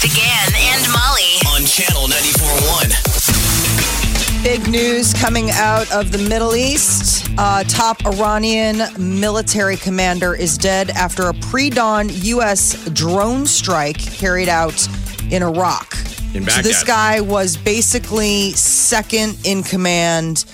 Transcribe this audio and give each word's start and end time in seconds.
Big 0.00 0.12
Party 0.12 0.60
and 0.60 0.86
Molly. 0.92 1.40
on 1.48 1.66
channel 1.66 2.06
94.1. 2.06 4.44
Big 4.44 4.68
news 4.68 5.12
coming 5.14 5.50
out 5.50 5.90
of 5.90 6.12
the 6.12 6.18
Middle 6.18 6.54
East. 6.54 7.28
Uh, 7.36 7.64
top 7.64 8.06
Iranian 8.06 8.82
military 8.96 9.76
commander 9.76 10.36
is 10.36 10.56
dead 10.56 10.90
after 10.90 11.26
a 11.28 11.34
pre 11.34 11.68
dawn 11.68 12.10
U.S. 12.10 12.88
drone 12.90 13.44
strike 13.44 13.98
carried 13.98 14.48
out 14.48 14.86
in 15.32 15.42
Iraq. 15.42 15.92
In 16.32 16.48
So 16.48 16.62
this 16.62 16.84
guy 16.84 17.20
was 17.20 17.56
basically 17.56 18.52
second 18.52 19.36
in 19.44 19.64
command 19.64 20.44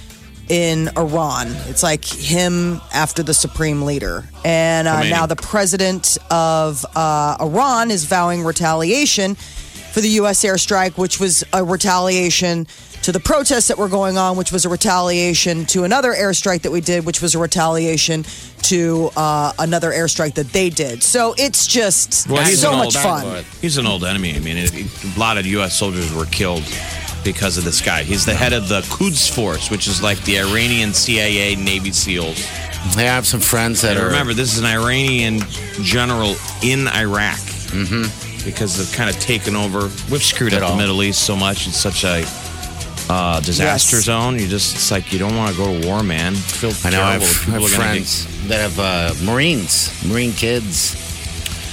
in 0.48 0.88
Iran. 0.96 1.48
It's 1.68 1.82
like 1.82 2.04
him 2.04 2.80
after 2.92 3.22
the 3.22 3.34
supreme 3.34 3.82
leader. 3.82 4.24
And 4.44 4.86
uh, 4.88 5.04
now 5.04 5.26
the 5.26 5.36
president 5.36 6.18
of 6.30 6.84
uh, 6.94 7.36
Iran 7.40 7.90
is 7.90 8.04
vowing 8.04 8.44
retaliation 8.44 9.34
for 9.36 10.00
the 10.00 10.08
U.S. 10.10 10.44
airstrike, 10.44 10.98
which 10.98 11.20
was 11.20 11.44
a 11.52 11.62
retaliation 11.64 12.66
to 13.02 13.12
the 13.12 13.20
protests 13.20 13.68
that 13.68 13.76
were 13.78 13.88
going 13.88 14.16
on, 14.16 14.36
which 14.36 14.50
was 14.50 14.64
a 14.64 14.68
retaliation 14.68 15.66
to 15.66 15.84
another 15.84 16.12
airstrike 16.12 16.62
that 16.62 16.72
we 16.72 16.80
did, 16.80 17.04
which 17.04 17.20
was 17.20 17.34
a 17.34 17.38
retaliation 17.38 18.24
to 18.62 19.10
uh, 19.16 19.52
another 19.58 19.90
airstrike 19.92 20.34
that 20.34 20.48
they 20.52 20.70
did. 20.70 21.02
So 21.02 21.34
it's 21.38 21.66
just 21.66 22.28
Well, 22.28 22.44
so 22.46 22.72
much 22.72 22.96
old- 22.96 23.04
fun. 23.04 23.44
He's 23.60 23.76
an 23.76 23.86
old 23.86 24.04
enemy. 24.04 24.34
I 24.34 24.38
mean, 24.40 24.56
a 24.56 25.18
lot 25.18 25.36
of 25.38 25.44
U.S. 25.46 25.76
soldiers 25.78 26.12
were 26.14 26.24
killed 26.26 26.64
because 27.24 27.56
of 27.58 27.64
this 27.64 27.80
guy. 27.80 28.02
He's 28.02 28.24
the 28.26 28.34
head 28.34 28.52
of 28.52 28.68
the 28.68 28.82
Quds 28.90 29.28
Force, 29.28 29.70
which 29.70 29.88
is 29.88 30.02
like 30.02 30.22
the 30.24 30.38
Iranian 30.38 30.92
CIA 30.92 31.56
Navy 31.56 31.90
SEALs. 31.92 32.46
I 32.96 33.02
have 33.02 33.26
some 33.26 33.40
friends 33.40 33.80
that 33.82 33.92
And 33.96 34.00
are. 34.00 34.06
remember, 34.08 34.34
this 34.34 34.52
is 34.52 34.58
an 34.60 34.66
Iranian 34.66 35.40
general 35.82 36.36
in 36.62 36.86
Iraq 36.88 37.38
mm-hmm. 37.72 38.44
because 38.44 38.76
they've 38.76 38.96
kind 38.96 39.08
of 39.08 39.18
taken 39.20 39.56
over. 39.56 39.84
We've 40.10 40.22
screwed 40.22 40.52
It 40.52 40.62
up 40.62 40.72
the. 40.72 40.76
Middle 40.76 41.02
East 41.02 41.22
so 41.24 41.34
much. 41.34 41.66
It's 41.66 41.76
such 41.78 42.04
a 42.04 42.24
uh, 43.08 43.40
disaster 43.40 43.96
Yes. 43.96 44.04
zone. 44.04 44.38
You 44.38 44.46
just, 44.48 44.74
it's 44.76 44.90
like 44.90 45.12
you 45.12 45.18
don't 45.18 45.36
want 45.36 45.50
to 45.52 45.56
go 45.56 45.80
to 45.80 45.86
war, 45.86 46.02
man. 46.02 46.34
Feel 46.34 46.72
I 46.84 46.90
know 46.90 47.02
I 47.02 47.12
have, 47.14 47.22
I 47.22 47.24
have 47.24 47.48
are 47.48 47.52
gonna 47.52 47.68
get- 47.68 47.70
friends 47.76 48.48
that 48.48 48.60
have 48.60 48.78
uh, 48.78 49.14
Marines, 49.24 49.90
Marine 50.06 50.32
kids 50.32 50.94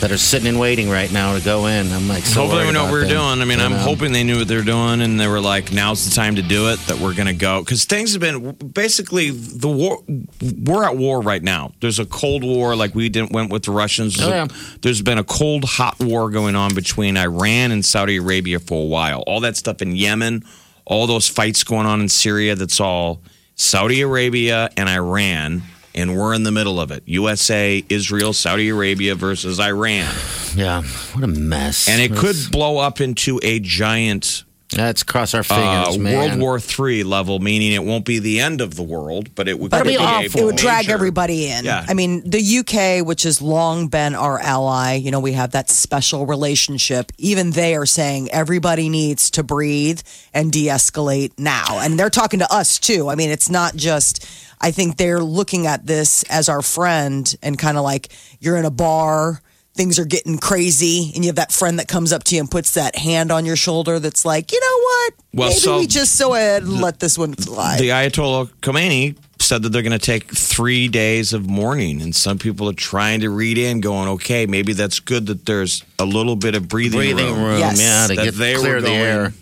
that 0.02 0.12
are 0.12 0.18
sitting 0.18 0.48
and 0.48 0.60
waiting 0.60 0.90
right 0.90 1.12
now 1.14 1.38
to 1.38 1.44
go 1.46 1.68
in. 1.68 1.92
I'm 1.92 2.08
like, 2.08 2.24
so 2.24 2.42
Hopefully, 2.42 2.66
we 2.66 2.72
know 2.72 2.84
what 2.86 2.92
we're 2.92 3.02
them. 3.02 3.10
doing. 3.10 3.42
I 3.42 3.46
mean, 3.46 3.60
You 3.60 3.66
I'm 3.66 3.72
know? 3.72 3.78
hoping 3.78 4.12
they 4.12 4.24
knew 4.24 4.38
what 4.40 4.48
they're 4.48 4.64
doing, 4.64 5.00
and 5.02 5.20
they 5.20 5.28
were 5.28 5.40
like, 5.40 5.72
"Now's 5.72 6.10
the 6.10 6.16
time 6.16 6.36
to 6.38 6.42
do 6.42 6.70
it." 6.70 6.80
That 6.88 6.98
we're 7.00 7.14
going 7.14 7.28
to 7.28 7.34
go 7.34 7.60
because 7.64 7.86
things 7.86 8.12
have 8.14 8.20
been 8.22 8.52
basically 8.54 9.30
the 9.30 9.68
war. 9.70 10.04
We're 10.64 10.84
at 10.84 10.98
war 10.98 11.22
right 11.22 11.42
now. 11.44 11.72
There's 11.82 12.00
a 12.00 12.06
cold 12.06 12.44
war, 12.44 12.76
like 12.76 12.96
we 12.96 13.10
didn't 13.10 13.32
went 13.32 13.52
with 13.52 13.64
the 13.64 13.72
Russians. 13.72 14.20
Oh, 14.22 14.28
yeah. 14.28 14.48
There's 14.82 15.02
been 15.04 15.20
a 15.20 15.24
cold, 15.24 15.64
hot 15.66 16.00
war 16.00 16.30
going 16.32 16.56
on 16.56 16.74
between 16.74 17.16
Iran 17.16 17.72
and 17.72 17.86
Saudi 17.86 18.18
Arabia 18.18 18.60
for 18.60 18.82
a 18.82 18.88
while. 18.88 19.22
All 19.28 19.40
that 19.42 19.56
stuff 19.56 19.82
in 19.84 19.96
Yemen, 19.96 20.44
all 20.86 21.06
those 21.06 21.28
fights 21.30 21.64
going 21.64 21.86
on 21.86 22.02
in 22.02 22.10
Syria. 22.10 22.56
That's 22.56 22.80
all 22.80 23.22
Saudi 23.56 24.02
Arabia 24.02 24.72
and 24.76 24.90
Iran. 24.90 25.62
And 25.94 26.18
we're 26.18 26.34
in 26.34 26.44
the 26.44 26.52
middle 26.52 26.80
of 26.80 26.92
it. 26.92 27.04
USA, 27.06 27.84
Israel, 27.90 28.34
Saudi 28.34 28.70
Arabia 28.70 29.16
versus 29.16 29.60
Iran. 29.60 30.14
Yeah, 30.56 30.84
what 31.14 31.24
a 31.24 31.28
mess. 31.28 31.90
And 31.90 32.02
it 32.02 32.16
could 32.18 32.36
blow 32.52 32.78
up 32.78 33.02
into 33.02 33.40
a 33.44 33.60
giant 33.60 34.44
Let's 34.78 35.04
cross 35.04 35.34
our 35.34 35.42
uh, 35.42 35.44
fingers, 35.44 35.98
man. 35.98 36.40
World 36.40 36.68
War 36.78 36.88
III 36.90 37.04
level, 37.04 37.40
meaning 37.40 37.74
it 37.74 37.84
won't 37.84 38.06
be 38.06 38.20
the 38.20 38.40
end 38.40 38.62
of 38.62 38.76
the 38.76 38.84
world, 38.84 39.36
but 39.36 39.50
it 39.50 39.60
would 39.60 39.72
That'd 39.72 39.86
be 39.86 39.98
be 39.98 40.02
a 40.02 40.06
awful. 40.06 40.40
It 40.42 40.46
would 40.46 40.56
drag 40.56 40.86
major- 40.86 40.94
everybody 40.94 41.48
in. 41.48 41.66
Yeah. 41.66 41.86
I 41.88 41.94
mean, 41.94 42.30
the 42.30 42.40
UK, 42.60 43.06
which 43.06 43.24
has 43.24 43.42
long 43.42 43.90
been 43.90 44.16
our 44.16 44.40
ally, 44.40 44.96
you 44.96 45.12
know, 45.12 45.20
we 45.20 45.34
have 45.34 45.52
that 45.52 45.70
special 45.70 46.26
relationship. 46.26 47.12
Even 47.18 47.52
they 47.52 47.76
are 47.76 47.86
saying 47.86 48.32
everybody 48.32 48.88
needs 48.88 49.30
to 49.32 49.44
breathe 49.44 50.00
and 50.34 50.54
de 50.54 50.68
escalate 50.68 51.34
now. 51.38 51.80
And 51.80 52.00
they're 52.00 52.10
talking 52.10 52.40
to 52.40 52.54
us 52.54 52.80
too. 52.80 53.10
I 53.10 53.16
mean, 53.16 53.30
it's 53.30 53.50
not 53.50 53.76
just, 53.76 54.26
I 54.62 54.72
think 54.72 54.98
they're 54.98 55.20
looking 55.24 55.66
at 55.68 55.86
this 55.88 56.24
as 56.30 56.48
our 56.48 56.62
friend 56.62 57.34
and 57.42 57.58
kind 57.58 57.78
of 57.78 57.84
like 57.84 58.10
you're 58.40 58.58
in 58.58 58.66
a 58.66 58.72
bar. 58.72 59.42
Things 59.74 59.98
are 60.00 60.06
getting 60.06 60.38
crazy, 60.38 61.12
and 61.16 61.24
you 61.24 61.30
have 61.30 61.38
that 61.38 61.54
friend 61.54 61.80
that 61.80 61.88
comes 61.88 62.12
up 62.12 62.26
to 62.26 62.36
you 62.36 62.42
and 62.42 62.52
puts 62.52 62.74
that 62.74 62.96
hand 62.98 63.32
on 63.32 63.46
your 63.46 63.56
shoulder. 63.56 64.00
That's 64.00 64.26
like, 64.26 64.52
you 64.52 64.60
know 64.60 64.78
what? 64.84 65.14
Well, 65.34 65.48
Maybe 65.50 65.60
so 65.60 65.80
we 65.80 65.88
just 65.88 66.16
so 66.18 66.34
ahead 66.36 66.64
and 66.64 66.82
let 66.82 67.00
this 67.00 67.18
one 67.18 67.34
fly. 67.36 67.78
The 67.78 67.88
Ayatollah 67.90 68.50
Khomeini 68.62 69.16
said 69.40 69.64
that 69.64 69.70
they're 69.70 69.82
going 69.82 69.98
to 69.98 70.06
take 70.06 70.26
three 70.36 70.90
days 70.90 71.32
of 71.32 71.50
mourning, 71.50 72.02
and 72.02 72.14
some 72.14 72.38
people 72.38 72.70
are 72.70 72.74
trying 72.74 73.22
to 73.22 73.30
read 73.30 73.58
in, 73.58 73.80
going, 73.80 74.10
"Okay, 74.10 74.46
maybe 74.46 74.74
that's 74.74 75.00
good 75.00 75.28
that 75.28 75.46
there's 75.46 75.84
a 75.98 76.06
little 76.06 76.36
bit 76.36 76.54
of 76.54 76.68
breathing, 76.68 77.00
breathing 77.16 77.42
room, 77.42 77.58
Yes. 77.60 77.80
yeah, 77.80 78.08
to 78.08 78.16
That 78.16 78.24
get 78.26 78.34
they 78.36 78.56
clear 78.56 78.76
were 78.76 78.82
the 78.82 78.92
air. 78.92 79.34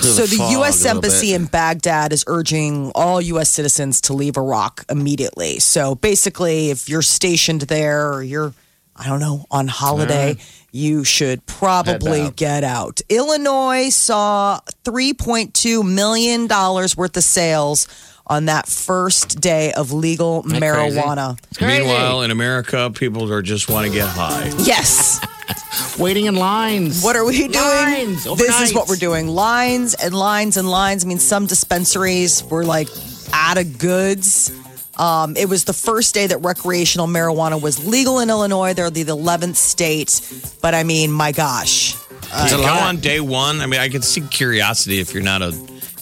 So 0.00 0.26
the 0.26 0.36
fog 0.36 0.52
U.S. 0.52 0.84
Embassy 0.84 1.34
in 1.34 1.46
Baghdad 1.46 2.12
is 2.12 2.24
urging 2.26 2.92
all 2.94 3.20
U.S. 3.20 3.50
citizens 3.50 4.00
to 4.02 4.12
leave 4.12 4.36
Iraq 4.36 4.84
immediately. 4.88 5.58
So 5.58 5.94
basically, 5.94 6.70
if 6.70 6.88
you're 6.88 7.02
stationed 7.02 7.62
there 7.62 8.12
or 8.12 8.22
you're, 8.22 8.52
I 8.94 9.06
don't 9.08 9.20
know, 9.20 9.44
on 9.50 9.68
holiday, 9.68 10.36
you 10.72 11.04
should 11.04 11.44
probably 11.46 12.22
out. 12.22 12.36
get 12.36 12.64
out. 12.64 13.00
Illinois 13.08 13.88
saw 13.88 14.60
$3.2 14.84 15.84
million 15.90 16.46
worth 16.48 17.16
of 17.16 17.24
sales 17.24 17.88
on 18.26 18.46
that 18.46 18.66
first 18.66 19.40
day 19.40 19.72
of 19.72 19.92
legal 19.92 20.42
that 20.42 20.60
crazy? 20.60 20.96
marijuana. 20.96 21.38
Meanwhile, 21.60 22.22
in 22.22 22.30
America, 22.30 22.90
people 22.94 23.32
are 23.32 23.42
just 23.42 23.70
want 23.70 23.86
to 23.86 23.92
get 23.92 24.08
high. 24.08 24.52
Yes. 24.58 25.20
waiting 25.98 26.26
in 26.26 26.34
lines. 26.36 27.02
What 27.02 27.16
are 27.16 27.24
we 27.24 27.38
doing? 27.38 27.54
Lines, 27.54 28.24
this 28.24 28.60
is 28.60 28.74
what 28.74 28.88
we're 28.88 28.96
doing. 28.96 29.28
Lines 29.28 29.94
and 29.94 30.14
lines 30.14 30.56
and 30.56 30.68
lines. 30.68 31.04
I 31.04 31.08
mean, 31.08 31.18
some 31.18 31.46
dispensaries 31.46 32.42
were 32.44 32.64
like 32.64 32.88
out 33.32 33.58
of 33.58 33.78
goods. 33.78 34.52
Um, 34.98 35.36
it 35.36 35.48
was 35.48 35.64
the 35.64 35.72
first 35.74 36.14
day 36.14 36.26
that 36.26 36.38
recreational 36.38 37.06
marijuana 37.06 37.60
was 37.60 37.86
legal 37.86 38.20
in 38.20 38.30
Illinois. 38.30 38.72
They're 38.72 38.90
the 38.90 39.04
11th 39.04 39.56
state. 39.56 40.20
But 40.62 40.74
I 40.74 40.84
mean, 40.84 41.12
my 41.12 41.32
gosh. 41.32 41.94
Does 42.30 42.52
it 42.52 42.56
go 42.56 42.64
on 42.66 42.96
day 42.96 43.20
one? 43.20 43.60
I 43.60 43.66
mean, 43.66 43.80
I 43.80 43.88
can 43.88 44.02
see 44.02 44.20
curiosity 44.22 44.98
if 44.98 45.14
you're 45.14 45.22
not 45.22 45.42
a 45.42 45.50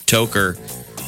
toker, 0.06 0.56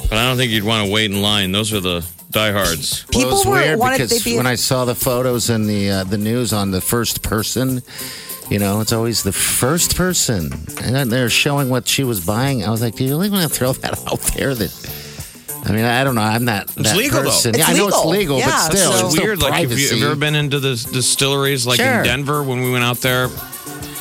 but 0.09 0.19
I 0.19 0.25
don't 0.25 0.37
think 0.37 0.51
you'd 0.53 0.65
want 0.65 0.87
to 0.87 0.93
wait 0.93 1.11
in 1.11 1.21
line. 1.23 1.53
Those 1.53 1.73
are 1.73 1.81
the 1.81 2.05
diehards. 2.31 3.05
Well, 3.15 3.23
it 3.23 3.27
was 3.27 3.41
People 3.41 3.53
were- 3.53 3.59
weird 3.63 3.79
wanted- 3.79 3.97
because 3.99 4.11
they'd 4.11 4.25
be- 4.31 4.37
when 4.37 4.47
I 4.47 4.55
saw 4.57 4.85
the 4.85 4.95
photos 4.95 5.51
in 5.51 5.67
the 5.67 5.91
uh, 5.91 6.05
the 6.05 6.19
news 6.19 6.53
on 6.53 6.71
the 6.71 6.81
first 6.81 7.23
person, 7.23 7.83
you 8.51 8.59
know, 8.59 8.81
it's 8.81 8.93
always 8.93 9.23
the 9.23 9.33
first 9.33 9.97
person, 9.97 10.53
and 10.83 10.95
then 10.95 11.09
they're 11.09 11.31
showing 11.31 11.69
what 11.71 11.89
she 11.89 12.05
was 12.05 12.21
buying. 12.21 12.65
I 12.65 12.71
was 12.71 12.81
like, 12.83 12.95
do 12.97 13.05
you 13.05 13.11
really 13.11 13.31
want 13.31 13.43
to 13.43 13.49
throw 13.49 13.73
that 13.83 13.99
out 14.07 14.21
there? 14.37 14.55
That 14.55 14.73
I 15.65 15.73
mean, 15.73 15.85
I 15.85 16.05
don't 16.05 16.15
know. 16.15 16.21
I'm 16.23 16.45
not 16.45 16.69
that 16.69 16.97
legal, 16.97 17.23
though. 17.23 17.31
person. 17.31 17.51
It's 17.57 17.59
yeah, 17.59 17.75
I 17.75 17.77
know 17.77 17.89
it's 17.89 17.97
legal. 18.05 18.37
legal, 18.37 18.39
Yeah, 18.39 18.69
but 18.69 18.77
still, 18.77 18.91
so- 18.93 18.95
it's 18.99 19.03
It's 19.03 19.13
still 19.15 19.25
weird. 19.25 19.43
Like, 19.43 19.55
if 19.55 19.61
you, 19.63 19.67
privacy. 19.69 19.89
have 19.89 19.99
you 19.99 20.07
ever 20.07 20.15
been 20.17 20.35
into 20.37 20.61
the 20.61 20.75
distilleries, 20.93 21.67
like 21.67 21.81
Sure. 21.81 21.99
in 21.99 22.05
Denver 22.05 22.43
when 22.45 22.63
we 22.63 22.71
went 22.71 22.85
out 22.85 22.99
there, 22.99 23.29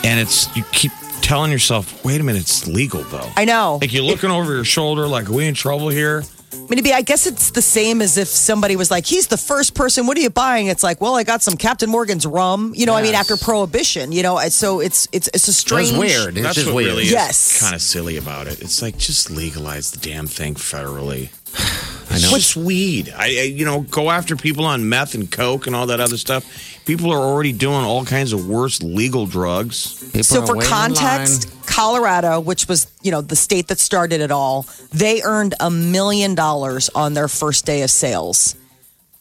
and 0.03 0.19
it's 0.19 0.55
you 0.55 0.63
keep 0.71 0.91
telling 1.25 1.51
yourself, 1.51 2.03
"Wait 2.05 2.21
a 2.21 2.23
minute, 2.23 2.41
it's 2.43 2.67
legal 2.67 3.01
though." 3.03 3.29
I 3.35 3.45
know. 3.45 3.79
Like 3.81 3.91
you're 3.93 4.03
looking 4.03 4.29
over 4.31 4.53
your 4.53 4.63
shoulder, 4.63 5.07
like, 5.07 5.27
"Are 5.29 5.33
we 5.33 5.47
in 5.47 5.53
trouble 5.55 5.89
here?" 5.89 6.23
I 6.53 6.67
mean, 6.73 6.83
be, 6.83 6.93
I 6.93 7.01
guess 7.01 7.27
it's 7.27 7.51
the 7.51 7.61
same 7.61 8.01
as 8.01 8.17
if 8.17 8.27
somebody 8.27 8.75
was 8.75 8.89
like, 8.89 9.05
he's 9.05 9.27
the 9.27 9.37
first 9.37 9.75
person. 9.75 10.07
What 10.07 10.17
are 10.17 10.21
you 10.21 10.29
buying? 10.29 10.67
It's 10.67 10.83
like, 10.83 11.01
well, 11.01 11.15
I 11.15 11.23
got 11.23 11.41
some 11.43 11.57
Captain 11.57 11.89
Morgan's 11.89 12.25
rum. 12.25 12.73
You 12.75 12.85
know, 12.85 12.95
I 12.95 13.01
mean, 13.03 13.13
after 13.13 13.35
Prohibition, 13.37 14.11
you 14.11 14.23
know, 14.23 14.39
so 14.49 14.79
it's 14.79 15.07
it's 15.11 15.27
it's 15.33 15.47
a 15.47 15.53
strange. 15.53 15.91
was 15.91 15.99
weird. 15.99 16.37
It's 16.37 16.43
That's 16.43 16.55
just 16.55 16.67
what 16.67 16.75
weird. 16.75 16.89
really 16.91 17.03
Yes. 17.05 17.59
kind 17.59 17.75
of 17.75 17.81
silly 17.81 18.17
about 18.17 18.47
it. 18.47 18.61
It's 18.61 18.81
like 18.81 18.97
just 18.97 19.29
legalize 19.29 19.91
the 19.91 19.99
damn 19.99 20.27
thing 20.27 20.55
federally. 20.55 21.29
I 22.09 22.13
know. 22.19 22.35
It's 22.35 22.53
just 22.53 22.55
weed. 22.57 23.13
I, 23.15 23.25
I, 23.25 23.27
you 23.43 23.65
know, 23.65 23.81
go 23.81 24.09
after 24.11 24.35
people 24.35 24.65
on 24.65 24.87
meth 24.87 25.15
and 25.15 25.29
coke 25.31 25.67
and 25.67 25.75
all 25.75 25.87
that 25.87 25.99
other 25.99 26.17
stuff. 26.17 26.45
People 26.85 27.11
are 27.11 27.19
already 27.19 27.51
doing 27.51 27.83
all 27.83 28.05
kinds 28.05 28.31
of 28.33 28.47
worse 28.47 28.81
legal 28.83 29.25
drugs. 29.25 30.03
People 30.11 30.23
So 30.23 30.45
for 30.45 30.55
context. 30.61 31.51
Colorado, 31.65 32.39
which 32.39 32.67
was 32.69 32.87
you 33.01 33.11
know 33.11 33.21
the 33.21 33.35
state 33.35 33.67
that 33.67 33.79
started 33.79 34.21
it 34.21 34.31
all, 34.31 34.65
they 34.93 35.21
earned 35.23 35.55
a 35.59 35.69
million 35.69 36.35
dollars 36.35 36.89
on 36.95 37.13
their 37.15 37.27
first 37.27 37.65
day 37.65 37.81
of 37.81 37.89
sales. 37.91 38.55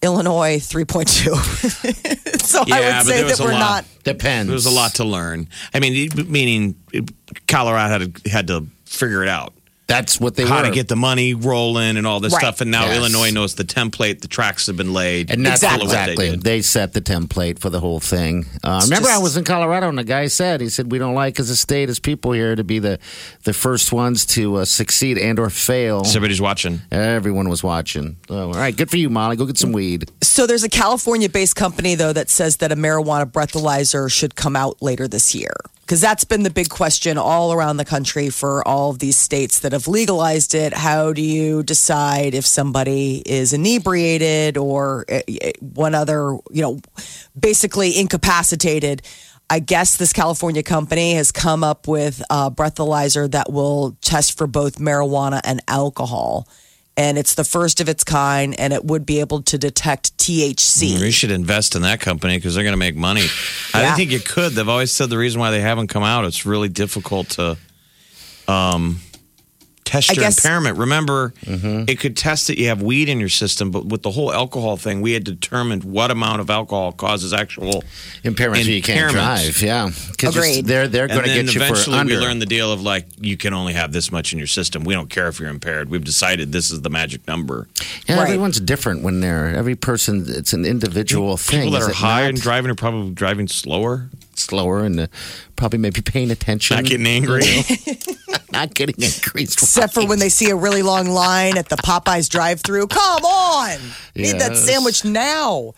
Illinois 0.02 0.58
3.2. 0.58 2.42
so 2.44 2.60
I 2.60 2.64
Yeah, 2.80 2.98
would 2.98 3.06
say 3.06 3.22
that 3.22 3.40
a 3.40 3.42
we're 3.42 3.52
lot. 3.52 3.58
not. 3.58 3.84
Depends. 4.04 4.48
There 4.48 4.54
was 4.54 4.66
a 4.66 4.70
lot 4.70 4.96
to 4.96 5.04
learn. 5.04 5.48
I 5.72 5.80
mean, 5.80 6.10
meaning 6.26 6.74
Colorado 7.48 7.88
had 8.04 8.14
to, 8.22 8.30
had 8.30 8.46
to 8.48 8.66
figure 8.84 9.22
it 9.22 9.30
out. 9.30 9.54
That's 9.86 10.18
what 10.18 10.34
they 10.34 10.46
how 10.46 10.62
were. 10.62 10.68
to 10.68 10.74
get 10.74 10.88
the 10.88 10.96
money 10.96 11.34
rolling 11.34 11.98
and 11.98 12.06
all 12.06 12.18
this 12.18 12.32
Right. 12.32 12.40
stuff. 12.40 12.62
And 12.62 12.70
now 12.70 12.86
Yes. 12.86 12.96
Illinois 12.96 13.30
knows 13.30 13.54
the 13.54 13.64
template, 13.64 14.22
the 14.22 14.28
tracks 14.28 14.66
have 14.66 14.78
been 14.78 14.94
laid. 14.94 15.30
And 15.30 15.44
that's 15.44 15.62
Exactly. 15.62 15.84
exactly. 15.84 16.30
They, 16.30 16.36
they 16.36 16.62
set 16.62 16.94
the 16.94 17.02
template 17.02 17.58
for 17.58 17.68
the 17.68 17.80
whole 17.80 18.00
thing. 18.00 18.46
Uh, 18.62 18.80
remember, 18.84 19.08
I 19.10 19.18
was 19.18 19.36
in 19.36 19.44
Colorado, 19.44 19.88
and 19.90 19.98
the 19.98 20.04
guy 20.04 20.26
said, 20.28 20.62
"He 20.62 20.70
said 20.70 20.90
we 20.90 20.98
don't 20.98 21.14
like 21.14 21.38
as 21.38 21.50
a 21.50 21.56
state, 21.56 21.90
as 21.90 21.98
people 21.98 22.32
here, 22.32 22.56
to 22.56 22.64
be 22.64 22.78
the 22.78 22.98
the 23.44 23.52
first 23.52 23.92
ones 23.92 24.24
to 24.26 24.56
uh, 24.56 24.64
succeed 24.64 25.18
and 25.18 25.38
or 25.38 25.50
fail." 25.50 26.02
So 26.04 26.16
everybody's 26.16 26.40
watching. 26.40 26.80
Everyone 26.90 27.50
was 27.50 27.62
watching. 27.62 28.16
So, 28.28 28.36
all 28.48 28.52
right, 28.54 28.74
good 28.74 28.90
for 28.90 28.96
you, 28.96 29.10
Molly. 29.10 29.36
Go 29.36 29.44
get 29.44 29.58
some 29.58 29.72
weed. 29.72 30.10
So 30.22 30.46
there's 30.46 30.64
a 30.64 30.70
California 30.70 31.28
based 31.28 31.56
company, 31.56 31.94
though, 31.94 32.12
that 32.14 32.30
says 32.30 32.56
that 32.58 32.72
a 32.72 32.76
marijuana 32.76 33.30
breathalyzer 33.30 34.10
should 34.10 34.34
come 34.34 34.56
out 34.56 34.80
later 34.82 35.06
this 35.06 35.34
year. 35.34 35.52
Because 35.84 36.00
that's 36.00 36.24
been 36.24 36.44
the 36.44 36.50
big 36.50 36.70
question 36.70 37.18
all 37.18 37.52
around 37.52 37.76
the 37.76 37.84
country 37.84 38.30
for 38.30 38.66
all 38.66 38.88
of 38.90 39.00
these 39.00 39.18
states 39.18 39.60
that 39.60 39.72
have 39.72 39.86
legalized 39.86 40.54
it. 40.54 40.72
How 40.72 41.12
do 41.12 41.20
you 41.20 41.62
decide 41.62 42.32
if 42.34 42.46
somebody 42.46 43.22
is 43.26 43.52
inebriated 43.52 44.56
or 44.56 45.04
eh, 45.10 45.20
eh, 45.28 45.52
one 45.60 45.94
other, 45.94 46.38
you 46.50 46.62
know, 46.62 46.80
basically 47.38 47.98
incapacitated? 47.98 49.02
I 49.50 49.58
guess 49.58 49.98
this 49.98 50.14
California 50.14 50.62
company 50.62 51.14
has 51.14 51.30
come 51.30 51.62
up 51.62 51.86
with 51.86 52.22
a 52.30 52.50
breathalyzer 52.50 53.30
that 53.32 53.52
will 53.52 53.98
test 54.00 54.38
for 54.38 54.46
both 54.46 54.78
marijuana 54.78 55.42
and 55.44 55.60
alcohol. 55.68 56.48
And 56.96 57.18
it's 57.18 57.34
the 57.34 57.42
first 57.44 57.80
of 57.80 57.88
its 57.88 58.04
kind, 58.04 58.54
and 58.58 58.72
it 58.72 58.84
would 58.84 59.04
be 59.04 59.18
able 59.18 59.42
to 59.42 59.58
detect 59.58 60.16
THC. 60.16 61.00
We 61.00 61.10
should 61.10 61.32
invest 61.32 61.74
in 61.74 61.82
that 61.82 61.98
company 62.00 62.36
because 62.36 62.54
they're 62.54 62.62
going 62.62 62.72
to 62.72 62.76
make 62.76 62.94
money. 62.94 63.26
I 63.74 63.80
Yeah. 63.80 63.88
don't 63.88 63.96
think 63.96 64.10
you 64.12 64.20
could. 64.20 64.52
They've 64.52 64.68
always 64.68 64.92
said 64.92 65.10
the 65.10 65.18
reason 65.18 65.40
why 65.40 65.50
they 65.50 65.60
haven't 65.60 65.88
come 65.88 66.04
out, 66.04 66.24
it's 66.24 66.46
really 66.46 66.68
difficult 66.68 67.30
to 67.30 67.56
um, 68.46 69.00
test 69.84 70.10
I 70.10 70.14
your 70.14 70.24
guess- 70.24 70.38
impairment. 70.44 70.78
Remember, 70.78 71.34
mm-hmm. 71.44 71.84
it 71.88 72.00
could 72.00 72.16
test 72.16 72.46
that 72.46 72.58
you 72.58 72.68
have 72.68 72.82
weed 72.82 73.08
in 73.08 73.20
your 73.20 73.28
system, 73.28 73.70
but 73.70 73.84
with 73.86 74.02
the 74.02 74.10
whole 74.10 74.32
alcohol 74.32 74.76
thing, 74.76 75.00
we 75.02 75.12
had 75.12 75.24
determined 75.24 75.84
what 75.84 76.10
amount 76.10 76.40
of 76.40 76.50
alcohol 76.50 76.92
causes 76.92 77.32
actual 77.32 77.84
Impairment, 78.24 78.64
so 78.64 78.70
you 78.70 78.80
can't 78.82 79.10
Impairment. 79.10 79.40
drive. 79.42 79.62
Yeah, 79.62 79.90
because 80.10 80.36
Agreed. 80.36 80.64
they're 80.66 80.88
they're 80.88 81.06
going 81.08 81.20
and 81.20 81.26
to 81.28 81.34
then 81.34 81.44
get 81.46 81.54
you 81.54 81.60
for 81.60 81.66
eventually 81.66 81.98
under. 81.98 82.14
we 82.14 82.20
learned 82.20 82.40
the 82.42 82.46
deal 82.46 82.72
of 82.72 82.82
like 82.82 83.06
you 83.20 83.36
can 83.36 83.52
only 83.52 83.74
have 83.74 83.92
this 83.92 84.10
much 84.10 84.32
in 84.32 84.38
your 84.38 84.46
system. 84.48 84.84
We 84.84 84.94
don't 84.94 85.10
care 85.10 85.28
if 85.28 85.38
you're 85.38 85.50
impaired. 85.50 85.88
We've 85.90 86.04
decided 86.04 86.52
this 86.52 86.70
is 86.70 86.80
the 86.82 86.90
magic 86.90 87.26
number. 87.26 87.68
yeah, 88.08 88.16
Right. 88.16 88.22
everyone's 88.24 88.60
different 88.60 89.02
when 89.02 89.20
they're 89.20 89.48
every 89.54 89.74
person. 89.76 90.24
It's 90.28 90.52
an 90.54 90.64
individual 90.64 91.36
thing. 91.36 91.60
People 91.60 91.72
that 91.72 91.82
is 91.82 91.88
are 91.88 91.90
it 91.90 91.96
high 91.96 92.20
not? 92.22 92.28
and 92.30 92.40
driving 92.40 92.70
are 92.70 92.74
probably 92.74 93.12
driving 93.12 93.48
slower, 93.48 94.08
slower 94.38 94.84
and 94.84 95.00
uh, 95.00 95.06
probably 95.56 95.78
maybe 95.78 96.00
paying 96.00 96.30
attention. 96.30 96.76
not 96.76 96.84
getting 96.84 97.06
angry. 97.06 97.42
not 98.52 98.74
getting 98.74 99.02
increased. 99.02 99.62
Except 99.62 99.94
for 99.94 100.06
when 100.06 100.18
they 100.18 100.28
see 100.28 100.50
a 100.50 100.56
really 100.56 100.82
long 100.82 101.08
line 101.08 101.56
at 101.58 101.68
the 101.68 101.76
Popeyes 101.76 102.28
drive 102.28 102.60
through. 102.60 102.86
Come 102.88 103.24
on. 103.24 103.78
Need 104.14 104.40
that 104.40 104.56
sandwich 104.56 105.04
now. 105.04 105.74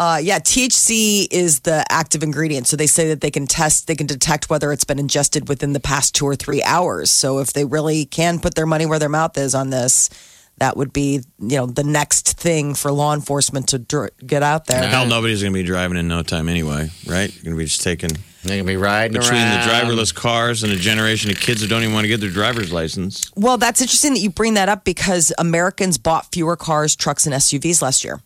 Uh, 0.00 0.20
yeah, 0.22 0.38
THC 0.38 1.26
is 1.32 1.60
the 1.60 1.84
active 1.90 2.22
ingredient. 2.22 2.68
So 2.68 2.76
they 2.76 2.86
say 2.86 3.08
that 3.08 3.20
they 3.20 3.32
can 3.32 3.48
test, 3.48 3.88
they 3.88 3.96
can 3.96 4.06
detect 4.06 4.48
whether 4.48 4.72
it's 4.72 4.84
been 4.84 5.00
ingested 5.00 5.48
within 5.48 5.72
the 5.72 5.80
past 5.80 6.14
two 6.14 6.24
or 6.24 6.36
three 6.36 6.62
hours. 6.62 7.10
So 7.10 7.40
if 7.40 7.52
they 7.52 7.64
really 7.64 8.04
can 8.04 8.38
put 8.38 8.54
their 8.54 8.66
money 8.66 8.86
where 8.86 9.00
their 9.00 9.08
mouth 9.08 9.36
is 9.36 9.56
on 9.56 9.70
this, 9.70 10.08
that 10.60 10.76
would 10.76 10.92
be, 10.92 11.22
you 11.38 11.56
know, 11.56 11.66
the 11.66 11.84
next 11.84 12.38
thing 12.38 12.74
for 12.74 12.90
law 12.92 13.14
enforcement 13.14 13.68
to 13.68 13.78
dr- 13.78 14.10
get 14.26 14.42
out 14.42 14.66
there. 14.66 14.86
Hell, 14.86 15.06
nobody's 15.06 15.42
going 15.42 15.52
to 15.52 15.58
be 15.58 15.64
driving 15.64 15.96
in 15.96 16.08
no 16.08 16.22
time 16.22 16.48
anyway, 16.48 16.90
right? 17.06 17.32
You're 17.34 17.44
going 17.44 17.54
to 17.54 17.58
be 17.58 17.64
just 17.64 17.82
taking 17.82 18.10
They're 18.44 18.56
gonna 18.58 18.64
be 18.66 18.76
riding 18.76 19.12
between 19.18 19.40
around. 19.40 19.66
the 19.66 19.72
driverless 19.72 20.14
cars 20.14 20.62
and 20.62 20.72
a 20.72 20.76
generation 20.76 21.30
of 21.30 21.38
kids 21.38 21.60
that 21.60 21.68
don't 21.68 21.82
even 21.82 21.92
want 21.94 22.04
to 22.04 22.08
get 22.08 22.20
their 22.20 22.30
driver's 22.30 22.72
license. 22.72 23.30
Well, 23.34 23.58
that's 23.58 23.80
interesting 23.80 24.14
that 24.14 24.20
you 24.20 24.30
bring 24.30 24.54
that 24.54 24.68
up 24.68 24.84
because 24.84 25.32
Americans 25.38 25.98
bought 25.98 26.32
fewer 26.32 26.56
cars, 26.56 26.94
trucks, 26.96 27.26
and 27.26 27.34
SUVs 27.34 27.82
last 27.82 28.04
year. 28.04 28.20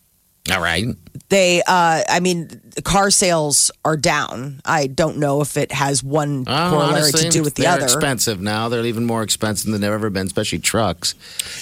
All 0.51 0.61
right. 0.61 0.85
they 1.29 1.61
uh 1.65 2.03
i 2.09 2.19
mean 2.19 2.49
car 2.83 3.09
sales 3.09 3.71
are 3.85 3.95
down 3.95 4.59
i 4.65 4.87
don't 4.87 5.17
know 5.17 5.39
if 5.39 5.55
it 5.55 5.71
has 5.71 6.03
one 6.03 6.41
Oh, 6.41 6.69
corollary 6.69 6.93
honestly, 6.95 7.21
to 7.23 7.29
do 7.29 7.43
with 7.43 7.55
the 7.55 7.63
they're 7.63 7.71
other 7.73 7.83
expensive 7.85 8.41
now. 8.41 8.67
They're 8.67 8.85
even 8.85 9.05
more 9.05 9.23
expensive 9.23 9.71
than 9.71 9.79
they've 9.79 9.89
ever 9.91 10.09
been, 10.09 10.27
especially 10.27 10.59
trucks. 10.59 11.15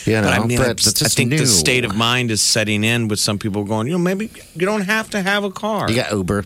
You 0.08 0.14
know, 0.14 0.24
But 0.24 0.34
I 0.40 0.46
mean, 0.46 0.60
I, 0.60 0.72
it's 0.72 1.04
I 1.04 1.08
think 1.10 1.30
new. 1.30 1.38
the 1.38 1.46
state 1.46 1.86
of 1.86 1.96
mind 1.96 2.32
is 2.32 2.42
setting 2.42 2.84
in 2.84 3.08
with 3.08 3.20
some 3.20 3.38
people 3.38 3.64
going, 3.66 3.86
you 3.88 3.94
know, 3.94 4.00
maybe 4.00 4.32
you 4.56 4.66
don't 4.66 4.82
have 4.82 5.10
to 5.12 5.22
have 5.22 5.44
a 5.44 5.52
car. 5.52 5.88
You 5.90 5.96
got 5.96 6.12
Uber. 6.12 6.46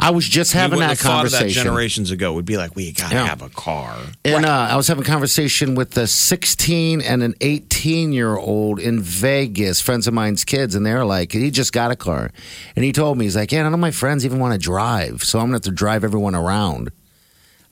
I 0.00 0.10
was 0.10 0.26
just 0.28 0.52
having 0.52 0.78
wouldn't 0.78 0.98
that 0.98 1.02
have 1.02 1.12
thought 1.12 1.22
that 1.24 1.30
conversation. 1.32 1.62
generations 1.64 2.10
ago. 2.10 2.32
Would 2.34 2.44
be 2.44 2.56
like, 2.56 2.74
we 2.76 2.92
got 2.92 3.08
to 3.10 3.14
Yeah. 3.14 3.26
have 3.26 3.42
a 3.42 3.48
car. 3.48 3.96
And 4.24 4.44
uh, 4.46 4.68
I 4.70 4.76
was 4.76 4.88
having 4.88 5.04
a 5.04 5.06
conversation 5.06 5.74
with 5.74 5.96
a 5.96 6.06
16 6.06 7.00
and 7.00 7.22
an 7.22 7.34
18 7.40 8.12
year 8.12 8.36
old 8.36 8.78
in 8.80 9.00
Vegas, 9.00 9.80
friends 9.80 10.06
of 10.06 10.14
mine's 10.14 10.44
kids, 10.44 10.74
and 10.74 10.84
they're 10.86 11.04
like, 11.04 11.32
he 11.32 11.50
just 11.50 11.72
got 11.72 11.90
a 11.90 11.96
car. 11.96 12.30
And 12.76 12.84
he 12.84 12.92
told 12.92 13.18
me, 13.18 13.24
he's 13.26 13.36
like, 13.36 13.52
yeah, 13.52 13.62
none 13.62 13.74
of 13.74 13.80
my 13.80 13.90
friends 13.90 14.24
even 14.24 14.38
want 14.38 14.52
to 14.54 14.58
drive, 14.58 15.22
so 15.24 15.38
I'm 15.38 15.46
going 15.50 15.60
to 15.60 15.66
have 15.68 15.74
to 15.74 15.78
drive 15.78 16.04
everyone 16.04 16.34
around. 16.34 16.90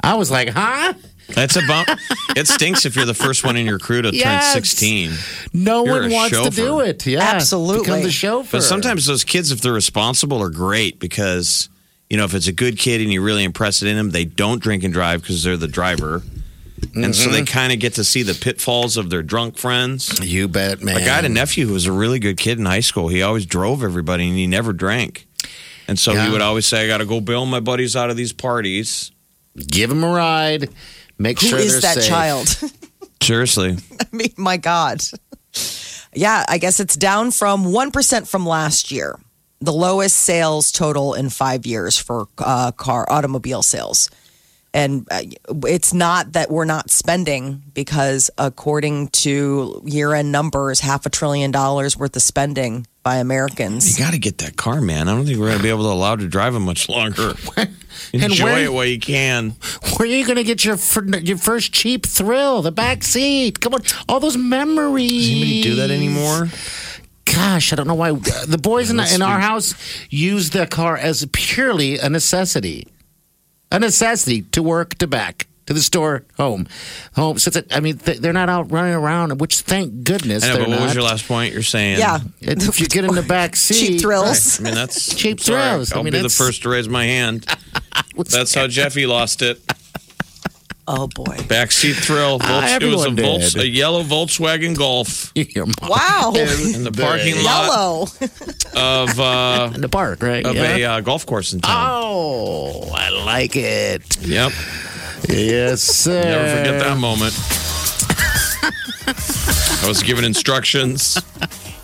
I 0.01 0.15
was 0.15 0.31
like, 0.31 0.51
huh? 0.51 0.93
That's 1.29 1.57
a 1.57 1.63
bump. 1.67 1.89
it 2.37 2.47
stinks 2.47 2.85
if 2.87 2.95
you're 2.95 3.05
the 3.07 3.15
first 3.15 3.43
one 3.45 3.57
in 3.57 3.67
your 3.67 3.81
crew 3.81 4.01
to 4.03 4.15
Yes. 4.15 4.53
turn 4.53 4.63
16. 4.63 5.11
No 5.53 5.85
You're 5.85 6.01
one 6.03 6.13
a 6.13 6.15
wants 6.15 6.41
to 6.41 6.51
do 6.51 6.81
it. 6.81 7.05
Yeah. 7.05 7.21
Absolutely. 7.21 7.83
Become 7.85 8.03
the 8.03 8.13
chauffeur. 8.13 8.59
But 8.59 8.63
sometimes 8.63 9.07
those 9.07 9.25
kids, 9.25 9.51
if 9.51 9.61
they're 9.61 9.73
responsible, 9.73 10.41
are 10.41 10.51
great 10.51 11.01
because, 11.01 11.69
you 12.11 12.17
know, 12.17 12.25
if 12.25 12.35
it's 12.35 12.47
a 12.49 12.53
good 12.53 12.79
kid 12.79 13.01
and 13.01 13.13
you 13.13 13.23
really 13.23 13.45
impress 13.45 13.83
it 13.83 13.89
in 13.89 13.97
them, 13.97 14.11
they 14.11 14.25
don't 14.25 14.63
drink 14.63 14.85
and 14.85 14.93
drive 14.93 15.23
because 15.23 15.43
they're 15.43 15.57
the 15.57 15.69
driver. 15.69 16.23
And 16.95 17.15
so 17.17 17.25
Mm-hmm. 17.25 17.33
they 17.33 17.43
kind 17.45 17.73
of 17.73 17.79
get 17.81 17.95
to 17.95 18.05
see 18.05 18.23
the 18.23 18.35
pitfalls 18.35 18.97
of 18.97 19.09
their 19.11 19.23
drunk 19.23 19.57
friends. 19.59 20.21
You 20.23 20.47
bet, 20.49 20.83
man. 20.83 20.95
Like 20.97 21.05
I 21.05 21.15
had 21.17 21.25
a 21.25 21.29
nephew 21.31 21.67
who 21.67 21.73
was 21.73 21.87
a 21.87 21.93
really 21.93 22.19
good 22.19 22.37
kid 22.37 22.59
in 22.59 22.67
high 22.67 22.81
school. 22.81 23.09
He 23.09 23.23
always 23.23 23.47
drove 23.47 23.83
everybody 23.83 24.29
and 24.29 24.37
he 24.37 24.47
never 24.47 24.73
drank. 24.73 25.27
And 25.89 25.99
so 25.99 26.13
Yeah. 26.13 26.27
he 26.27 26.33
would 26.33 26.43
always 26.43 26.67
say, 26.67 26.85
I 26.85 26.87
got 26.87 26.99
to 26.99 27.07
go 27.07 27.21
bail 27.21 27.47
my 27.47 27.61
buddies 27.61 27.97
out 27.97 28.11
of 28.11 28.17
these 28.17 28.33
parties. 28.33 29.11
Give 29.57 29.89
them 29.89 30.05
a 30.05 30.13
ride. 30.13 30.69
Make 31.19 31.41
Who 31.41 31.47
sure 31.49 31.59
is 31.59 31.73
they're 31.81 31.95
that 31.95 32.03
safe. 32.03 32.09
child 32.09 32.49
Seriously. 33.23 33.77
i 34.01 34.05
mean 34.17 34.33
my 34.37 34.57
god 34.59 35.01
yeah 36.13 36.45
i 36.49 36.59
guess 36.59 36.79
it's 36.81 36.95
down 36.97 37.31
from 37.31 37.65
1% 37.65 38.29
from 38.29 38.47
last 38.47 38.91
year 38.93 39.19
the 39.61 39.73
lowest 39.73 40.17
sales 40.17 40.71
total 40.73 41.15
in 41.15 41.31
five 41.31 41.67
years 41.67 41.97
for 41.99 42.27
uh, 42.39 42.73
car 42.73 43.07
automobile 43.11 43.63
sales 43.63 44.11
and 44.75 45.09
uh, 45.11 45.23
it's 45.65 45.95
not 45.95 46.33
that 46.33 46.51
we're 46.51 46.67
not 46.67 46.91
spending 46.91 47.63
because 47.73 48.31
according 48.37 49.09
to 49.09 49.81
year-end 49.87 50.31
numbers 50.31 50.81
half 50.81 51.07
a 51.07 51.11
trillion 51.11 51.51
dollars 51.51 51.97
worth 51.97 52.15
of 52.17 52.23
spending 52.23 52.87
by 53.03 53.17
americans 53.17 53.99
You 53.99 54.05
got 54.05 54.13
to 54.13 54.19
get 54.19 54.39
that 54.39 54.57
car, 54.57 54.81
man. 54.81 55.09
I 55.09 55.15
don't 55.15 55.25
think 55.25 55.39
we're 55.39 55.47
going 55.47 55.59
to 55.59 55.63
be 55.63 55.71
able 55.71 55.85
to 55.85 55.91
allow 55.91 56.17
to 56.17 56.27
drive 56.29 56.55
it 56.57 56.59
much 56.59 56.89
longer. 56.89 57.35
Enjoy 58.13 58.45
where- 58.45 58.65
it 58.65 58.73
while 58.73 58.85
you 58.85 58.99
can. 58.99 59.51
Where 59.97 60.03
are 60.09 60.13
you 60.13 60.25
going 60.27 60.37
to 60.37 60.45
get 60.45 60.65
your 60.65 60.77
your 61.21 61.39
first 61.39 61.73
cheap 61.73 62.05
thrill? 62.05 62.63
The 62.63 62.73
back 62.73 63.05
seat. 63.05 63.61
Come 63.61 63.75
on, 63.75 63.83
all 64.09 64.19
those 64.21 64.37
memories. 64.37 65.11
Does 65.13 65.31
anybody 65.31 65.63
do 65.63 65.75
that 65.77 65.91
anymore? 65.93 66.49
Gosh, 67.37 67.71
I 67.73 67.77
don't 67.77 67.87
know 67.87 67.95
why. 67.95 68.13
The 68.13 68.59
boys 68.61 68.91
in, 68.91 68.97
let's 68.97 69.15
in 69.15 69.21
our 69.21 69.39
house 69.41 69.75
use 70.09 70.51
the 70.51 70.67
car 70.67 70.97
as 70.97 71.27
purely 71.33 71.99
a 71.99 72.09
necessity, 72.09 72.87
a 73.71 73.79
necessity 73.79 74.41
to 74.53 74.63
work, 74.63 74.95
to 74.95 75.07
back, 75.07 75.47
to 75.67 75.75
the 75.75 75.83
store, 75.83 76.25
home, 76.39 76.67
home. 77.15 77.39
Since 77.39 77.57
it, 77.57 77.77
I 77.77 77.81
mean, 77.81 77.99
they're 77.99 78.33
not 78.33 78.49
out 78.49 78.73
running 78.73 78.95
around, 78.95 79.39
which 79.39 79.61
thank 79.61 80.03
goodness 80.03 80.45
I 80.45 80.49
know, 80.49 80.55
they're 80.55 80.63
but 80.65 80.71
what 80.71 80.79
not. 80.79 80.85
was 80.87 80.95
your 80.95 81.05
last 81.05 81.29
point? 81.29 81.53
You're 81.53 81.63
saying. 81.63 81.99
yeah 81.99 82.21
if 82.41 82.81
you 82.81 82.87
get 82.87 83.05
in 83.05 83.15
the 83.15 83.23
back 83.29 83.55
seat, 83.55 83.75
cheap 83.87 84.01
thrills 84.01 84.59
I 84.59 84.63
mean, 84.65 84.75
that's 84.75 85.15
Cheap 85.15 85.41
sorry, 85.41 85.61
thrills. 85.61 85.93
I 85.93 85.97
I'll 85.99 86.05
mean, 86.05 86.15
be 86.15 86.21
the 86.23 86.31
first 86.31 86.63
to 86.63 86.71
raise 86.71 86.89
my 86.89 87.05
hand. 87.05 87.45
That's 88.17 88.55
how 88.55 88.67
Jeffy 88.67 89.05
lost 89.07 89.43
it. 89.43 89.61
Oh 90.89 91.07
boy 91.09 91.25
Backseat 91.49 91.95
thrill. 91.95 92.39
Ah, 92.43 92.61
Volks- 92.61 92.85
it 92.85 92.91
was 92.91 93.05
a, 93.05 93.09
everyone 93.09 93.17
Volks, 93.17 93.53
did. 93.55 93.63
a 93.63 93.69
yellow 93.69 94.03
Volkswagen 94.03 94.77
Golf 94.77 95.33
wow 95.37 96.33
in 96.35 96.85
the 96.85 96.93
parking 96.93 97.35
lot 97.43 97.67
yellow 97.67 98.03
of 98.75 99.21
uh, 99.21 99.71
in 99.75 99.81
the 99.81 99.89
park, 99.89 100.23
right? 100.23 100.45
of 100.47 100.55
Yeah. 100.55 100.77
a 100.77 100.85
uh, 100.85 101.01
golf 101.01 101.27
course 101.27 101.53
in 101.53 101.61
town. 101.61 101.91
Oh, 101.93 102.91
I 102.95 103.09
like 103.11 103.57
it. 103.57 104.17
Yep. 104.21 104.53
Yes, 105.29 105.83
sir. 105.83 106.23
Never 106.23 106.57
forget 106.59 106.81
that 106.81 106.99
moment. 106.99 107.35
I 109.83 109.89
was 109.89 110.03
given 110.03 110.25
instructions. 110.25 111.19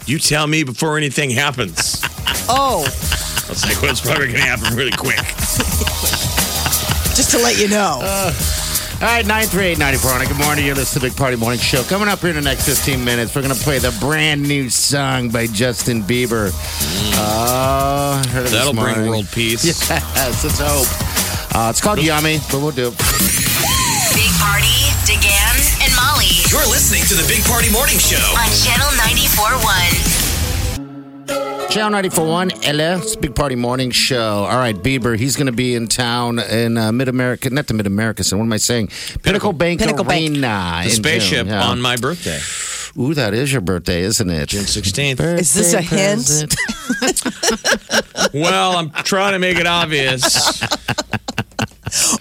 You 0.07 0.19
tell 0.19 0.47
me 0.47 0.65
before 0.65 0.97
anything 0.99 1.31
happens. 1.31 2.01
oh 2.49 2.83
I 2.85 3.49
was 3.49 3.65
like, 3.65 3.81
well, 3.83 3.91
it's 3.91 4.01
probably 4.01 4.27
going 4.29 4.39
to 4.39 4.43
happen 4.43 4.75
really 4.77 4.91
quick. 4.93 5.17
just 7.15 7.31
to 7.33 7.39
let 7.39 7.59
you 7.59 7.69
know 7.69 8.01
right, 9.03 9.27
938 9.27 9.79
9400. 9.79 10.29
Good 10.29 10.45
morning. 10.45 10.65
You're 10.67 10.75
listening 10.75 11.01
to 11.01 11.07
the 11.07 11.11
Big 11.11 11.19
Party 11.19 11.37
Morning 11.37 11.59
Show. 11.59 11.83
Coming 11.85 12.09
up 12.09 12.21
here 12.21 12.31
in 12.31 12.37
the 12.37 12.43
next 12.43 12.67
15 12.67 13.05
minutes, 13.05 13.35
we're 13.35 13.43
going 13.43 13.55
to 13.55 13.61
play 13.61 13.79
the 13.79 13.95
brand 14.01 14.43
new 14.43 14.71
song 14.71 15.29
by 15.31 15.47
Justin 15.47 16.03
Bieber. 16.03 16.51
Oh, 17.19 18.23
heard 18.31 18.47
That'll 18.49 18.75
bring 18.75 19.07
world 19.09 19.29
peace. 19.33 19.65
Yes, 19.93 20.45
let's 20.45 20.59
hope. 20.61 20.87
Uh, 21.55 21.69
it's 21.71 21.81
called 21.81 22.01
Yummy, 22.01 22.39
but 22.51 22.61
we'll 22.61 22.71
do. 22.71 22.91
Big 24.15 24.33
Party, 24.41 24.79
DeGan, 25.05 25.85
and 25.85 25.93
Molly 25.97 26.31
You're 26.49 26.65
listening 26.71 27.03
to 27.11 27.15
the 27.15 27.27
Big 27.29 27.45
Party 27.45 27.71
Morning 27.73 27.99
Show. 27.99 28.23
on 28.39 28.49
Channel 28.63 28.89
94.1. 29.03 30.22
Channel 31.73 32.03
941, 32.03 32.65
LS, 32.65 33.17
Big 33.17 33.35
Party 33.35 33.55
Morning 33.55 33.91
Show. 33.91 34.45
All 34.45 34.59
right, 34.59 34.77
Bieber, 34.77 35.19
he's 35.19 35.37
going 35.37 35.47
to 35.47 35.53
be 35.53 35.75
in 35.75 35.89
town 35.89 36.39
in 36.39 36.77
uh, 36.77 36.93
Mid 36.93 37.09
America, 37.09 37.49
not 37.49 37.67
the 37.67 37.73
Mid 37.73 37.87
America, 37.87 38.23
so 38.25 38.37
what 38.37 38.45
am 38.45 38.53
I 38.53 38.59
saying? 38.59 38.89
Pinnacle, 39.23 39.55
Bank 39.55 39.81
Pinnacle 39.81 40.05
Bank. 40.05 40.35
The 40.35 40.83
in 40.85 40.91
spaceship 40.91 41.47
June, 41.47 41.55
yeah. 41.55 41.65
on 41.65 41.81
my 41.81 41.97
birthday, 41.97 42.41
Ooh, 42.99 43.15
that 43.15 43.33
is 43.33 43.51
your 43.51 43.63
birthday, 43.63 44.03
isn't 44.03 44.29
it? 44.29 44.51
June 44.51 44.65
16th. 44.65 45.39
Is 45.39 45.55
this 45.55 45.73
a 45.73 45.81
hint? 45.81 46.55
Well, 48.35 48.77
I'm 48.77 48.91
trying 48.91 49.33
to 49.33 49.39
make 49.39 49.59
it 49.59 49.67
obvious. 49.67 50.61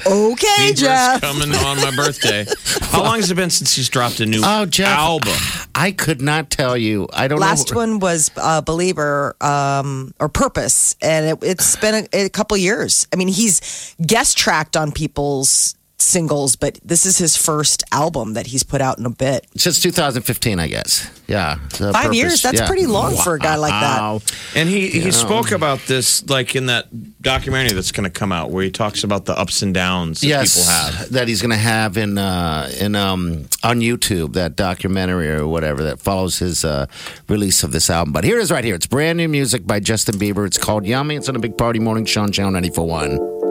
Okay, 0.05 0.47
Bieber's 0.71 0.79
Jeff. 0.79 1.21
coming 1.21 1.53
on 1.53 1.77
my 1.77 1.91
birthday. 1.95 2.45
How 2.91 3.03
long 3.03 3.17
has 3.17 3.29
it 3.31 3.35
been 3.35 3.49
since 3.49 3.75
he's 3.75 3.89
dropped 3.89 4.19
a 4.19 4.25
new 4.25 4.41
Oh, 4.43 4.65
Jeff. 4.65 4.87
album? 4.87 5.33
I 5.75 5.91
could 5.91 6.21
not 6.21 6.49
tell 6.49 6.75
you. 6.75 7.07
I 7.13 7.27
don't 7.27 7.39
know. 7.39 7.45
Last 7.45 7.71
know. 7.71 7.77
one 7.77 7.99
was 7.99 8.31
uh, 8.37 8.61
Believer 8.61 9.35
um, 9.41 10.13
or 10.19 10.29
Purpose, 10.29 10.95
and 11.01 11.25
it, 11.27 11.37
it's 11.43 11.75
been 11.77 12.07
a, 12.13 12.25
a 12.25 12.29
couple 12.29 12.57
years. 12.57 13.07
I 13.13 13.15
mean, 13.15 13.27
he's 13.27 13.95
guest 14.05 14.37
tracked 14.37 14.75
on 14.75 14.91
people's 14.91 15.75
singles, 16.01 16.55
but 16.55 16.79
this 16.83 17.05
is 17.05 17.17
his 17.17 17.37
first 17.37 17.83
album 17.91 18.33
that 18.33 18.47
he's 18.47 18.63
put 18.63 18.81
out 18.81 18.97
in 18.97 19.05
a 19.05 19.09
bit. 19.09 19.45
Since 19.55 19.81
2015, 19.81 20.59
I 20.59 20.67
guess. 20.67 21.09
Yeah. 21.27 21.55
Five 21.69 21.93
purpose, 21.93 22.15
years? 22.17 22.41
That's 22.41 22.59
yeah. 22.59 22.67
pretty 22.67 22.85
long 22.87 23.15
for 23.15 23.35
a 23.35 23.39
guy 23.39 23.55
like 23.55 23.71
that. 23.71 23.99
Wow. 23.99 24.19
And 24.55 24.67
he, 24.67 24.89
he 24.89 24.99
Yeah. 24.99 25.11
spoke 25.11 25.51
about 25.51 25.79
this 25.87 26.27
like 26.29 26.55
in 26.55 26.65
that 26.65 26.87
documentary 27.21 27.73
that's 27.73 27.91
going 27.93 28.03
to 28.03 28.09
come 28.09 28.31
out 28.33 28.51
where 28.51 28.63
he 28.65 28.71
talks 28.71 29.03
about 29.05 29.25
the 29.25 29.37
ups 29.37 29.61
and 29.61 29.73
downs 29.73 30.21
that 30.21 30.27
Yes, 30.27 30.55
people 30.57 30.71
have. 30.71 31.09
that 31.11 31.27
he's 31.29 31.41
going 31.41 31.51
to 31.51 31.55
have 31.57 31.95
in 31.97 32.17
uh, 32.17 32.69
in 32.79 32.95
um, 32.95 33.45
on 33.63 33.79
YouTube 33.79 34.33
that 34.33 34.55
documentary 34.57 35.29
or 35.29 35.47
whatever 35.47 35.83
that 35.83 35.99
follows 36.01 36.39
his 36.39 36.65
uh, 36.65 36.87
release 37.29 37.63
of 37.63 37.71
this 37.71 37.89
album. 37.89 38.11
But 38.11 38.23
here 38.25 38.37
it 38.39 38.41
is, 38.41 38.51
right 38.51 38.65
here. 38.65 38.75
It's 38.75 38.87
brand 38.87 39.17
new 39.17 39.29
music 39.29 39.65
by 39.65 39.79
Justin 39.79 40.15
Bieber. 40.15 40.45
It's 40.45 40.57
called 40.57 40.85
Yummy. 40.85 41.15
It's 41.15 41.29
on 41.29 41.35
a 41.35 41.39
Big 41.39 41.57
Party 41.57 41.79
Morning 41.79 42.05
Show 42.05 42.23
on 42.23 42.31
Channel 42.33 42.51
94.1. 42.59 43.50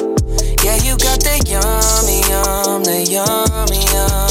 Yeah, 0.71 0.83
you 0.83 0.95
got 0.95 1.19
that 1.23 1.49
yummy, 1.49 2.21
yum, 2.31 2.83
that 2.85 3.09
yummy, 3.11 3.83
yum, 3.91 4.30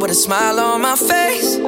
With 0.00 0.10
a 0.10 0.14
smile 0.14 0.58
on 0.60 0.80
my 0.80 0.96
face. 0.96 1.61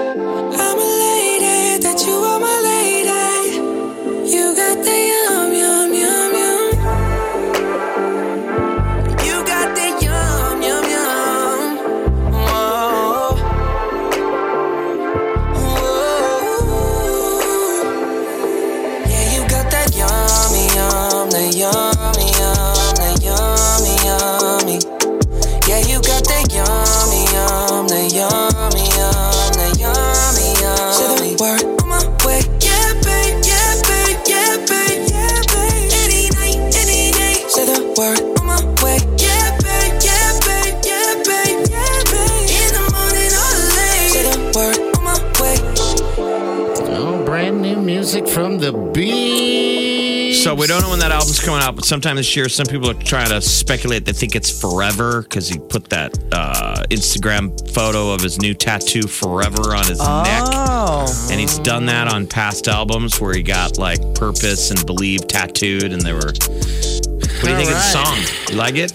We 50.64 50.68
don't 50.68 50.80
know 50.80 50.88
when 50.88 50.98
that 51.00 51.12
album's 51.12 51.40
coming 51.40 51.60
out, 51.60 51.76
but 51.76 51.84
sometime 51.84 52.16
this 52.16 52.34
year, 52.34 52.48
some 52.48 52.64
people 52.64 52.88
are 52.88 52.94
trying 52.94 53.28
to 53.28 53.38
speculate 53.42 54.06
they 54.06 54.12
think 54.14 54.34
it's 54.34 54.48
forever 54.62 55.20
because 55.20 55.46
he 55.46 55.58
put 55.58 55.90
that 55.90 56.10
uh, 56.32 56.82
Instagram 56.88 57.52
photo 57.74 58.10
of 58.14 58.22
his 58.22 58.40
new 58.40 58.54
tattoo 58.54 59.02
"Forever" 59.02 59.74
on 59.74 59.86
his 59.86 59.98
neck, 59.98 60.42
Oh. 60.46 61.28
and 61.30 61.38
he's 61.38 61.58
done 61.58 61.84
that 61.84 62.08
on 62.08 62.26
past 62.26 62.66
albums 62.66 63.20
where 63.20 63.34
he 63.34 63.42
got 63.42 63.76
like 63.76 64.00
"Purpose" 64.14 64.70
and 64.70 64.86
"Believe" 64.86 65.28
tattooed, 65.28 65.92
and 65.92 66.00
they 66.00 66.14
were. 66.14 66.32
What 66.32 67.42
do 67.44 67.50
you 67.50 67.56
think 67.56 67.68
of 67.68 67.74
the 67.74 67.80
song? 67.80 68.16
You 68.48 68.56
like 68.56 68.76
it? 68.76 68.94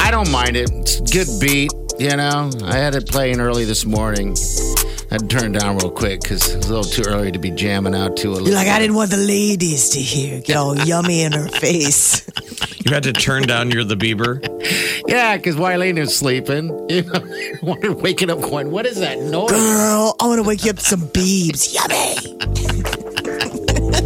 I 0.00 0.08
I 0.08 0.10
don't 0.12 0.30
mind 0.30 0.54
it. 0.56 0.70
It's 0.70 1.00
a 1.00 1.02
good 1.02 1.26
beat, 1.40 1.72
you 1.98 2.16
know. 2.16 2.50
I 2.62 2.76
had 2.76 2.94
it 2.94 3.08
playing 3.08 3.40
early 3.40 3.64
this 3.64 3.84
morning. 3.84 4.36
I 5.10 5.14
had 5.14 5.28
to 5.30 5.38
turn 5.38 5.54
it 5.54 5.60
down 5.60 5.78
real 5.78 5.90
quick 5.90 6.20
because 6.20 6.46
it's 6.54 6.66
a 6.66 6.68
little 6.68 6.84
too 6.84 7.02
early 7.08 7.32
to 7.32 7.38
be 7.38 7.50
jamming 7.50 7.94
out 7.94 8.16
to 8.18 8.34
a 8.34 8.42
You're 8.42 8.54
like, 8.54 8.68
I 8.68 8.78
didn't 8.78 8.94
want 8.96 9.10
the 9.10 9.16
ladies 9.16 9.88
to 9.90 10.00
hear. 10.00 10.40
Get 10.40 10.56
all 10.56 10.76
yummy 10.84 11.22
in 11.22 11.32
her 11.32 11.48
face. 11.48 12.26
You 12.84 12.92
had 12.92 13.04
to 13.04 13.12
turn 13.14 13.44
down 13.44 13.70
your 13.70 13.84
the 13.84 13.96
Bieber. 13.96 14.46
Yeah, 15.08 15.36
because 15.38 15.56
Wileen 15.56 15.98
was 15.98 16.16
sleeping. 16.16 16.68
You 16.98 17.02
know, 17.02 17.20
We're 17.62 17.92
waking 17.92 18.30
up 18.30 18.40
going, 18.40 18.70
what 18.70 18.86
is 18.86 18.98
that 19.00 19.18
noise? 19.18 19.50
Girl, 19.50 20.16
I 20.20 20.26
want 20.26 20.42
to 20.42 20.48
wake 20.48 20.64
you 20.64 20.70
up 20.70 20.80
some 20.80 21.00
beebs. 21.00 21.74
Yummy. 21.74 22.87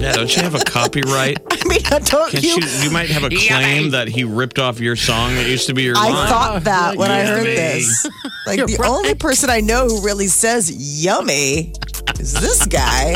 Yeah, 0.03 0.13
don't 0.13 0.35
you 0.37 0.43
have 0.43 0.55
a 0.55 0.65
copyright? 0.65 1.39
I 1.51 1.69
mean, 1.69 1.81
I 1.87 1.99
don't 2.01 2.31
Can't 2.31 2.43
you? 2.43 2.57
you? 2.57 2.67
You 2.85 2.91
might 2.91 3.09
have 3.11 3.25
a 3.25 3.29
claim 3.31 3.91
that 3.91 4.09
he 4.09 4.25
ripped 4.25 4.59
off 4.59 4.81
your 4.81 4.97
song 4.97 5.35
that 5.37 5.47
used 5.47 5.67
to 5.69 5.75
be 5.75 5.83
your 5.85 5.97
I 5.97 6.09
line. 6.09 6.29
thought 6.29 6.65
that 6.65 6.97
when 6.97 7.11
I 7.11 7.25
heard 7.25 7.45
Yummy. 7.47 7.55
this. 7.55 8.07
Like, 8.45 8.59
the 8.59 8.85
only 8.85 9.15
person 9.15 9.51
I 9.51 9.61
know 9.61 9.87
who 9.87 10.03
really 10.05 10.27
says 10.27 10.69
yummy 11.05 11.73
is 12.19 12.33
this 12.33 12.67
guy. 12.67 13.13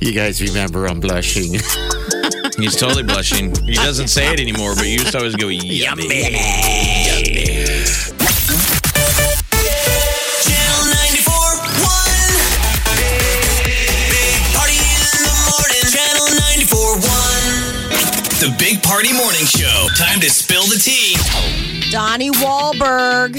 You 0.00 0.12
guys 0.12 0.42
remember 0.42 0.86
I'm 0.86 1.00
blushing. 1.00 1.54
He's 2.58 2.76
totally 2.76 3.02
blushing. 3.02 3.54
He 3.64 3.72
doesn't 3.76 4.08
say 4.08 4.30
it 4.30 4.40
anymore, 4.40 4.74
but 4.74 4.84
you 4.84 4.92
used 4.98 5.12
to 5.12 5.18
always 5.18 5.36
go 5.36 5.48
yummy. 5.48 6.06
Channel 6.08 7.53
Party 18.84 19.12
Morning 19.12 19.44
Show. 19.46 19.86
Time 19.96 20.20
to 20.20 20.28
spill 20.30 20.62
the 20.64 20.76
tea. 20.76 21.16
Donnie 21.90 22.30
Wahlberg, 22.30 23.36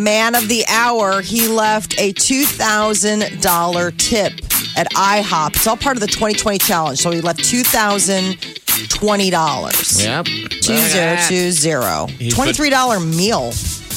man 0.00 0.34
of 0.34 0.48
the 0.48 0.64
hour, 0.68 1.20
he 1.22 1.48
left 1.48 1.94
a 1.98 2.12
$2,000 2.12 3.98
tip 3.98 4.32
at 4.76 4.90
IHOP. 4.92 5.56
It's 5.56 5.66
all 5.66 5.76
part 5.76 5.96
of 5.96 6.00
the 6.00 6.06
2020 6.06 6.58
challenge. 6.58 6.98
So 6.98 7.10
he 7.10 7.20
left 7.20 7.40
$2,020. 7.40 10.04
yep. 10.04 10.26
Two 10.60 10.76
zero 10.76 11.16
two 11.28 11.50
zero. 11.52 12.06
Twenty-three 12.34 12.70
dollar 12.70 12.98
meal, 13.00 13.52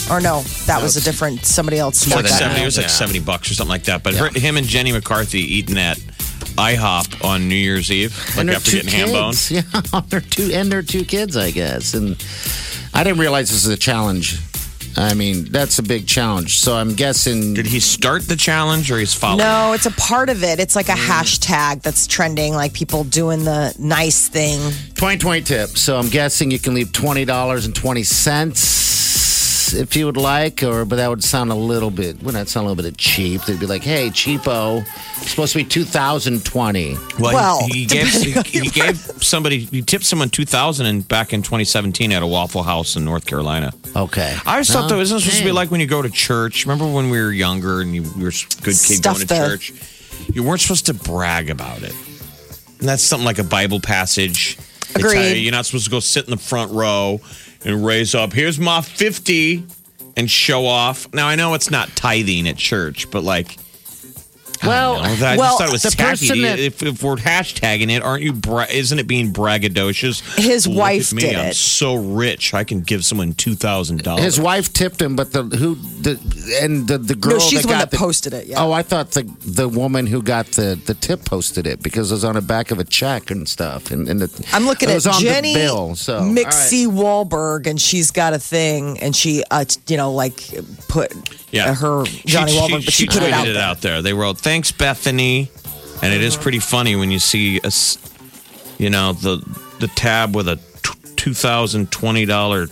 or 0.09 0.21
no, 0.21 0.41
that 0.67 0.79
was 0.81 0.95
a 0.97 1.01
different 1.01 1.43
somebody 1.45 1.79
else. 1.79 2.03
It 2.03 2.07
was 2.07 2.15
like 2.15 2.25
that 2.25 2.37
seventy. 2.39 2.61
It 2.61 2.65
was 2.65 2.77
like 2.77 2.89
seventy 2.89 3.19
bucks 3.19 3.49
or 3.51 3.55
something 3.55 3.71
like 3.71 3.83
that. 3.85 4.03
But 4.03 4.13
her, 4.13 4.29
him 4.29 4.55
and 4.55 4.67
Jenny 4.67 4.91
McCarthy 4.91 5.39
eating 5.41 5.77
at 5.79 5.97
IHOP 6.59 7.23
on 7.23 7.47
New 7.47 7.55
Year's 7.55 7.89
Eve, 7.89 8.17
like 8.31 8.39
and 8.39 8.49
after 8.49 8.71
getting 8.71 8.89
ham 8.89 9.11
bones. 9.11 9.49
Yeah, 9.59 9.61
they're 10.09 10.19
two 10.19 10.51
and 10.53 10.69
they're 10.69 10.83
two 10.83 11.05
kids, 11.05 11.37
I 11.37 11.51
guess. 11.51 11.93
And 11.93 12.21
I 12.93 13.03
didn't 13.03 13.19
realize 13.19 13.49
this 13.49 13.65
is 13.65 13.71
a 13.71 13.77
challenge. 13.77 14.39
I 14.97 15.13
mean, 15.13 15.45
that's 15.45 15.79
a 15.79 15.83
big 15.83 16.07
challenge. 16.07 16.59
So 16.59 16.75
I'm 16.75 16.95
guessing. 16.95 17.53
Did 17.53 17.65
he 17.65 17.79
start 17.79 18.23
the 18.23 18.35
challenge 18.35 18.91
or 18.91 18.97
he's 18.97 19.13
following? 19.13 19.39
No, 19.39 19.71
it's 19.71 19.85
a 19.85 19.91
part 19.91 20.29
of 20.29 20.43
it. 20.43 20.59
It's 20.59 20.75
like 20.75 20.89
a 20.89 20.93
mm. 20.93 21.07
hashtag 21.07 21.81
that's 21.81 22.07
trending, 22.07 22.53
like 22.53 22.73
people 22.73 23.05
doing 23.05 23.45
the 23.45 23.73
nice 23.79 24.27
thing. 24.27 24.59
2020 24.95 25.41
tip. 25.41 25.69
So 25.69 25.97
I'm 25.97 26.09
guessing 26.09 26.51
you 26.51 26.59
can 26.59 26.73
leave 26.73 26.87
$20.20 26.87 28.05
if 29.73 29.95
you 29.95 30.05
would 30.05 30.17
like, 30.17 30.63
or 30.63 30.85
but 30.85 30.97
that 30.97 31.09
would 31.09 31.23
sound 31.23 31.51
a 31.51 31.55
little 31.55 31.91
bit. 31.91 32.21
Would 32.23 32.33
not 32.33 32.41
that 32.41 32.49
sound 32.49 32.65
a 32.65 32.69
little 32.69 32.83
bit 32.83 32.97
cheap. 32.97 33.41
They'd 33.43 33.59
be 33.59 33.65
like, 33.65 33.83
"Hey, 33.83 34.09
cheapo, 34.09 34.81
it's 35.17 35.31
supposed 35.31 35.53
to 35.53 35.59
be 35.59 35.65
2020." 35.65 36.93
Well, 37.19 37.33
well 37.33 37.67
he, 37.67 37.79
he 37.79 37.85
gave 37.85 38.07
he, 38.07 38.31
he 38.59 38.69
gave 38.69 38.97
somebody 38.97 39.59
he 39.59 39.81
tipped 39.81 40.05
someone 40.05 40.29
2,000 40.29 40.85
and 40.85 41.07
back 41.07 41.33
in 41.33 41.41
2017 41.41 42.11
at 42.11 42.23
a 42.23 42.27
Waffle 42.27 42.63
House 42.63 42.95
in 42.95 43.05
North 43.05 43.25
Carolina. 43.25 43.73
Okay, 43.95 44.35
I 44.45 44.59
just 44.59 44.71
thought 44.71 44.85
oh, 44.85 44.87
that 44.89 44.97
wasn't 44.97 45.21
supposed 45.21 45.39
to 45.39 45.45
be 45.45 45.51
like 45.51 45.71
when 45.71 45.79
you 45.79 45.87
go 45.87 46.01
to 46.01 46.09
church. 46.09 46.65
Remember 46.65 46.91
when 46.91 47.09
we 47.09 47.19
were 47.19 47.31
younger 47.31 47.81
and 47.81 47.93
you, 47.93 48.03
you 48.03 48.23
were 48.23 48.29
a 48.29 48.61
good 48.61 48.65
kid 48.65 48.75
Stuff 48.75 49.15
going 49.15 49.27
to 49.27 49.33
the- 49.33 49.47
church? 49.47 49.73
You 50.33 50.43
weren't 50.43 50.61
supposed 50.61 50.85
to 50.87 50.93
brag 50.93 51.49
about 51.49 51.81
it. 51.81 51.95
And 52.79 52.87
that's 52.87 53.03
something 53.03 53.25
like 53.25 53.39
a 53.39 53.43
Bible 53.43 53.79
passage 53.79 54.57
Agreed. 54.95 55.37
you 55.37 55.43
You're 55.43 55.51
not 55.51 55.65
supposed 55.65 55.85
to 55.85 55.91
go 55.91 55.99
sit 55.99 56.25
in 56.25 56.31
the 56.31 56.37
front 56.37 56.71
row 56.71 57.19
and 57.65 57.85
raise 57.85 58.15
up. 58.15 58.33
Here's 58.33 58.59
my 58.59 58.81
50 58.81 59.63
and 60.17 60.29
show 60.29 60.65
off. 60.65 61.11
Now 61.13 61.27
I 61.27 61.35
know 61.35 61.53
it's 61.53 61.71
not 61.71 61.89
tithing 61.95 62.47
at 62.47 62.57
church, 62.57 63.09
but 63.11 63.23
like. 63.23 63.57
Well, 64.63 64.95
I. 64.97 65.09
I 65.33 65.37
well, 65.37 65.57
just 65.57 65.57
thought 65.59 65.69
it 65.69 65.71
was 65.71 65.83
the 65.83 65.91
tacky. 65.91 66.27
person 66.27 66.41
that- 66.41 66.59
if, 66.59 66.83
if 66.83 67.03
we're 67.03 67.15
hashtagging 67.15 67.89
it, 67.89 68.01
aren't 68.03 68.23
you? 68.23 68.33
Bra- 68.33 68.65
isn't 68.69 68.97
it 68.99 69.07
being 69.07 69.31
braggadocious? 69.33 70.21
His 70.37 70.67
Look 70.67 70.77
wife 70.77 71.09
at 71.09 71.13
me, 71.15 71.21
did 71.21 71.35
I'm 71.35 71.45
it. 71.47 71.55
so 71.55 71.95
rich. 71.95 72.53
I 72.53 72.63
can 72.63 72.81
give 72.81 73.05
someone 73.05 73.33
two 73.33 73.55
thousand 73.55 74.03
dollars. 74.03 74.23
His 74.25 74.39
wife 74.39 74.71
tipped 74.73 75.01
him, 75.01 75.15
but 75.15 75.31
the 75.31 75.43
who 75.43 75.75
the 75.75 76.19
and 76.61 76.87
the 76.87 76.97
the 76.97 77.15
girl 77.15 77.33
No, 77.33 77.39
she's 77.39 77.61
that 77.61 77.67
the 77.67 77.67
one 77.73 77.79
got 77.79 77.91
that 77.91 77.97
posted 77.97 78.33
it, 78.33 78.47
yeah. 78.47 78.61
Oh, 78.63 78.71
I 78.71 78.81
thought 78.83 79.11
the 79.11 79.23
the 79.45 79.67
woman 79.69 80.07
who 80.07 80.21
got 80.21 80.47
the 80.47 80.79
the 80.85 80.93
tip 80.93 81.25
posted 81.25 81.65
it 81.67 81.81
because 81.81 82.11
it 82.11 82.15
was 82.15 82.23
on 82.25 82.35
the 82.35 82.41
back 82.41 82.71
of 82.71 82.79
a 82.79 82.83
check 82.83 83.31
and 83.31 83.47
stuff. 83.47 83.91
And, 83.91 84.07
and 84.09 84.19
the, 84.19 84.49
I'm 84.53 84.65
looking 84.65 84.89
it 84.89 85.05
at 85.05 85.07
on 85.15 85.21
Jenny 85.21 85.53
the 85.53 85.59
bill. 85.59 85.95
So 85.95 86.17
all 86.17 86.23
Mixie 86.23 86.87
Wahlberg, 86.87 87.67
and 87.67 87.79
she's 87.79 88.11
got 88.11 88.33
a 88.33 88.39
thing, 88.39 88.99
and 88.99 89.15
she, 89.15 89.43
uh, 89.51 89.65
you 89.87 89.97
know, 89.97 90.11
like 90.11 90.37
put 90.87 91.11
uh, 91.53 91.73
her 91.73 92.03
Johnny 92.25 92.53
Wahlberg, 92.53 92.85
but 92.85 92.93
she, 92.93 93.07
put 93.07 93.17
it 93.17 93.33
tweeted 93.33 93.57
out 93.57 93.81
there. 93.81 94.01
They 94.01 94.13
wrote, 94.13 94.37
"Thanks, 94.37 94.71
Bethany," 94.71 95.49
and 96.01 96.13
it 96.13 96.21
is 96.21 96.37
pretty 96.37 96.59
funny 96.59 96.95
when 96.95 97.11
you 97.11 97.19
see 97.19 97.59
a, 97.63 97.71
you 98.77 98.89
know, 98.89 99.13
the 99.13 99.37
the 99.79 99.87
tab 99.87 100.35
with 100.35 100.47
a 100.47 100.59
two 101.15 101.33
thousand 101.33 101.91
twenty 101.91 102.25
dollar 102.25 102.67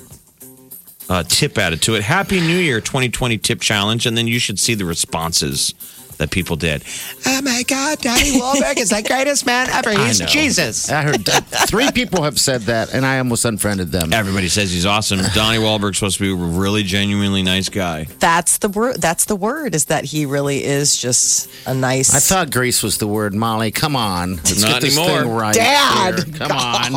uh, 1.10 1.24
tip 1.24 1.58
added 1.58 1.82
to 1.84 1.96
it. 1.96 2.04
Happy 2.04 2.40
New 2.40 2.58
Year, 2.58 2.82
2020 2.82 3.38
tip 3.38 3.62
challenge, 3.62 4.06
and 4.06 4.18
then 4.18 4.28
you 4.28 4.40
should 4.40 4.60
see 4.60 4.74
the 4.74 4.86
responses 4.86 5.74
that 6.18 6.32
people 6.32 6.56
did. 6.56 6.84
Oh 7.26 7.42
my 7.42 7.64
God, 7.68 8.00
Johnny 8.00 8.40
Wahlberg 8.40 8.78
is 8.78 8.90
the 8.90 9.04
greatest 9.04 9.46
man 9.46 9.70
ever. 9.70 9.92
He's 9.92 10.20
know. 10.20 10.26
Jesus. 10.26 10.90
I 10.92 11.04
heard 11.04 11.26
that. 11.26 11.44
three 11.68 11.92
people 11.92 12.24
have 12.24 12.40
said 12.40 12.62
that, 12.64 12.94
and 12.94 13.06
I 13.06 13.20
almost 13.20 13.46
unfriended 13.46 13.92
them. 13.92 14.14
Everybody 14.14 14.48
says 14.48 14.72
he's 14.72 14.86
awesome. 14.86 15.20
Donnie 15.34 15.60
Wahlberg's 15.60 15.98
supposed 15.98 16.18
to 16.18 16.24
be 16.24 16.32
a 16.32 16.46
really 16.46 16.84
genuinely 16.84 17.44
nice 17.44 17.70
guy. 17.70 18.06
That's 18.20 18.58
the 18.60 18.70
word. 18.70 18.98
That's 18.98 19.26
the 19.26 19.36
word. 19.36 19.76
Is 19.76 19.86
that 19.86 20.06
he 20.06 20.26
really 20.26 20.64
is 20.64 20.98
just 20.98 21.50
a 21.66 21.74
nice. 21.74 22.14
I 22.14 22.20
thought 22.20 22.52
Grease 22.52 22.84
was 22.84 22.98
the 22.98 23.08
word, 23.08 23.34
Molly. 23.34 23.72
Come 23.72 23.96
on, 23.96 24.38
let's 24.38 24.62
Not 24.62 24.72
get 24.74 24.82
this 24.82 24.98
anymore. 24.98 25.22
thing 25.22 25.32
right. 25.32 25.54
Dad. 25.56 26.16
here. 26.26 26.34
come 26.38 26.52
on. 26.52 26.92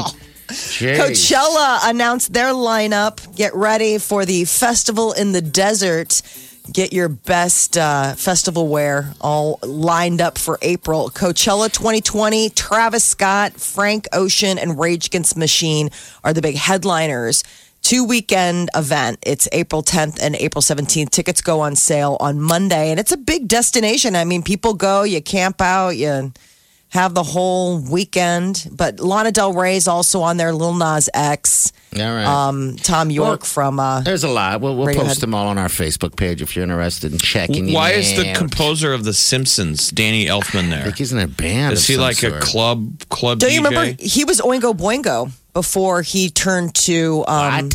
Jeez. 0.51 0.97
Coachella 0.97 1.79
announced 1.89 2.33
their 2.33 2.53
lineup. 2.53 3.37
Get 3.37 3.55
ready 3.55 3.99
for 3.99 4.25
the 4.25 4.45
festival 4.45 5.13
in 5.13 5.31
the 5.33 5.41
desert. 5.41 6.23
Get 6.73 6.93
your 6.93 7.09
best 7.09 7.77
uh, 7.77 8.15
festival 8.15 8.69
wear 8.69 9.15
all 9.21 9.59
lined 9.63 10.21
up 10.21 10.39
for 10.39 10.59
April. 10.63 11.11
Coachella 11.11 11.73
2020, 11.73 12.51
Travis 12.51 13.03
Scott, 13.03 13.55
Frank 13.55 14.07
Ocean, 14.13 14.59
and 14.59 14.79
Rage 14.79 15.07
Against 15.07 15.37
Machine 15.37 15.91
are 16.23 16.33
the 16.33 16.43
big 16.43 16.57
headliners. 16.57 17.43
Two 17.83 18.05
weekend 18.05 18.69
event. 18.77 19.19
It's 19.23 19.49
April 19.53 19.83
10th 19.83 20.21
and 20.23 20.37
April 20.37 20.63
17th. 20.63 21.11
Tickets 21.11 21.41
go 21.41 21.61
on 21.61 21.75
sale 21.77 22.17
on 22.21 22.41
Monday, 22.41 22.91
and 22.91 23.01
it's 23.01 23.11
a 23.11 23.17
big 23.17 23.49
destination. 23.49 24.15
I 24.15 24.25
mean, 24.25 24.43
people 24.43 24.75
go, 24.75 25.03
you 25.03 25.23
camp 25.23 25.61
out, 25.61 25.91
you 25.91 26.33
have 26.91 27.15
the 27.15 27.23
whole 27.23 27.79
weekend. 27.81 28.69
But 28.71 29.01
Lana 29.01 29.33
Del 29.33 29.53
Rey 29.53 29.77
is 29.77 29.89
also 29.89 30.21
on 30.23 30.37
there, 30.37 30.53
Lil 30.53 30.75
Nas 30.75 31.09
X, 31.15 31.73
All 31.97 32.01
right. 32.03 32.25
um, 32.27 32.77
Thom 32.77 33.11
Yorke 33.11 33.41
Well, 33.43 33.47
from. 33.49 33.81
Uh, 33.81 34.01
There's 34.03 34.25
a 34.25 34.29
lot. 34.29 34.61
We'll, 34.61 34.77
we'll 34.77 34.95
post 34.95 35.21
them 35.21 35.35
all 35.35 35.47
on 35.49 35.57
our 35.59 35.69
Facebook 35.69 36.17
page 36.17 36.43
if 36.43 36.55
you're 36.57 36.65
interested 36.65 37.13
in 37.13 37.19
checking. 37.19 37.73
Why 37.73 37.91
it 37.93 37.99
is 38.01 38.17
the 38.17 38.33
composer 38.35 38.93
of 38.93 39.05
The 39.05 39.15
Simpsons, 39.15 39.91
Danny 39.91 40.27
Elfman, 40.27 40.69
there? 40.71 40.73
I 40.73 40.77
there? 40.77 40.85
think 40.85 40.99
he's 40.99 41.13
in 41.13 41.19
a 41.21 41.29
band. 41.29 41.73
Is 41.75 41.81
of 41.83 41.87
he 41.87 41.95
some 41.95 42.03
like 42.03 42.23
a 42.23 42.41
club 42.41 43.09
club 43.09 43.39
don't 43.39 43.53
you 43.53 43.63
remember 43.63 43.95
he 44.03 44.25
was 44.25 44.41
Oingo 44.41 44.75
Boingo 44.75 45.31
before 45.53 46.03
he 46.03 46.31
turned 46.31 46.75
to. 46.77 47.25
Um, 47.27 47.71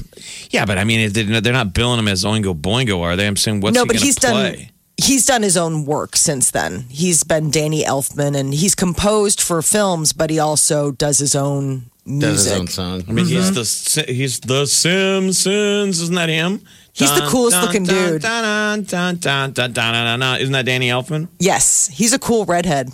Yeah, 0.49 0.65
but 0.65 0.78
I 0.78 0.84
mean, 0.84 1.12
they're 1.12 1.41
they're 1.41 1.54
not 1.54 1.73
billing 1.73 1.99
him 1.99 2.08
as 2.08 2.23
Oingo 2.23 2.54
Boingo, 2.54 3.01
are 3.01 3.15
they? 3.15 3.28
I'm 3.28 3.36
saying, 3.36 3.62
what's 3.62 3.75
no, 3.75 3.82
he 3.84 3.88
but 3.88 3.93
gonna 3.95 4.06
he's 4.06 4.19
play? 4.19 4.56
done. 4.56 4.69
He's 4.97 5.25
done 5.25 5.41
his 5.43 5.58
own 5.58 5.86
work 5.86 6.15
since 6.15 6.51
then. 6.51 6.86
He's 6.89 7.23
been 7.23 7.51
Danny 7.51 7.84
Elfman, 7.84 8.36
and 8.38 8.53
he's 8.53 8.75
composed 8.75 9.41
for 9.41 9.62
films, 9.62 10.13
but 10.13 10.29
he 10.29 10.39
also 10.39 10.91
does 10.91 11.17
his 11.19 11.36
own 11.36 11.89
music. 12.05 12.29
Does 12.31 12.43
his 12.45 12.53
own 12.53 12.67
song. 12.67 13.03
I 13.08 13.12
mean, 13.12 13.25
he's 13.25 13.51
Mm-hmm. 13.51 14.01
the 14.05 14.13
he's 14.13 14.39
the 14.39 14.65
Simpsons, 14.65 15.99
isn't 16.01 16.15
that 16.15 16.29
him? 16.29 16.62
He's 16.93 17.13
the 17.13 17.27
coolest 17.27 17.62
looking 17.62 17.84
dude. 17.84 18.21
Dun, 18.21 18.84
dun, 18.84 19.15
dun, 19.17 19.51
dun, 19.51 19.73
dun, 19.73 19.73
dun, 19.84 20.19
dun. 20.19 20.39
Isn't 20.39 20.53
that 20.53 20.65
Danny 20.65 20.88
Elfman? 20.88 21.27
Yes, 21.39 21.88
he's 21.88 22.13
a 22.13 22.19
cool 22.19 22.45
redhead. 22.45 22.89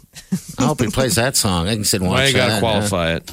I 0.58 0.64
hope 0.66 0.82
he 0.82 0.88
plays 0.88 1.16
that 1.16 1.36
song. 1.36 1.68
I 1.68 1.76
can 1.76 1.84
sit 1.84 2.02
and 2.02 2.10
watch 2.10 2.18
Why 2.18 2.26
you 2.28 2.34
gotta 2.34 2.54
that. 2.54 2.60
qualify 2.62 3.12
it? 3.14 3.32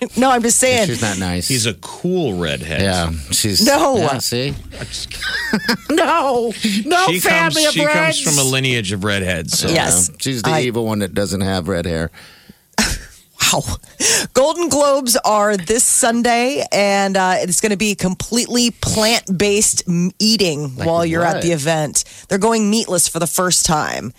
No, 0.16 0.30
I'm 0.30 0.42
just 0.42 0.58
saying. 0.58 0.86
She's 0.88 1.00
not 1.02 1.18
nice. 1.18 1.48
He's 1.48 1.66
a 1.66 1.74
cool 1.74 2.34
redhead. 2.38 2.82
yeah. 2.82 3.10
She's 3.30 3.64
No. 3.66 3.96
Yeah, 3.96 4.18
see. 4.18 4.54
no. 5.90 6.52
No 6.84 7.06
She 7.06 7.20
comes, 7.20 7.22
family 7.22 7.64
of 7.64 7.72
she 7.72 7.80
comes 7.84 7.94
reds. 7.94 8.20
from 8.22 8.38
a 8.38 8.42
lineage 8.42 8.92
of 8.92 9.04
redheads. 9.04 9.58
So. 9.58 9.68
Yes. 9.68 10.08
Yeah, 10.10 10.16
She's 10.20 10.42
the 10.42 10.50
I- 10.50 10.60
evil 10.62 10.84
one 10.86 10.98
that 11.00 11.14
doesn't 11.14 11.40
have 11.40 11.68
red 11.68 11.86
hair. 11.86 12.10
Wow. 13.52 13.62
Golden 14.32 14.68
Globes 14.70 15.14
are 15.16 15.56
this 15.58 15.84
Sunday, 15.84 16.64
and 16.72 17.16
uh, 17.18 17.34
it's 17.36 17.60
going 17.60 17.70
to 17.70 17.76
be 17.76 17.94
completely 17.94 18.70
plant 18.70 19.38
based 19.38 19.82
eating 20.18 20.70
while 20.70 21.04
you're 21.04 21.22
at 21.22 21.34
what? 21.34 21.42
the 21.42 21.52
event. 21.52 22.04
They're 22.28 22.38
going 22.38 22.70
meatless 22.70 23.08
for 23.08 23.18
the 23.18 23.26
first 23.26 23.66
time. 23.66 24.14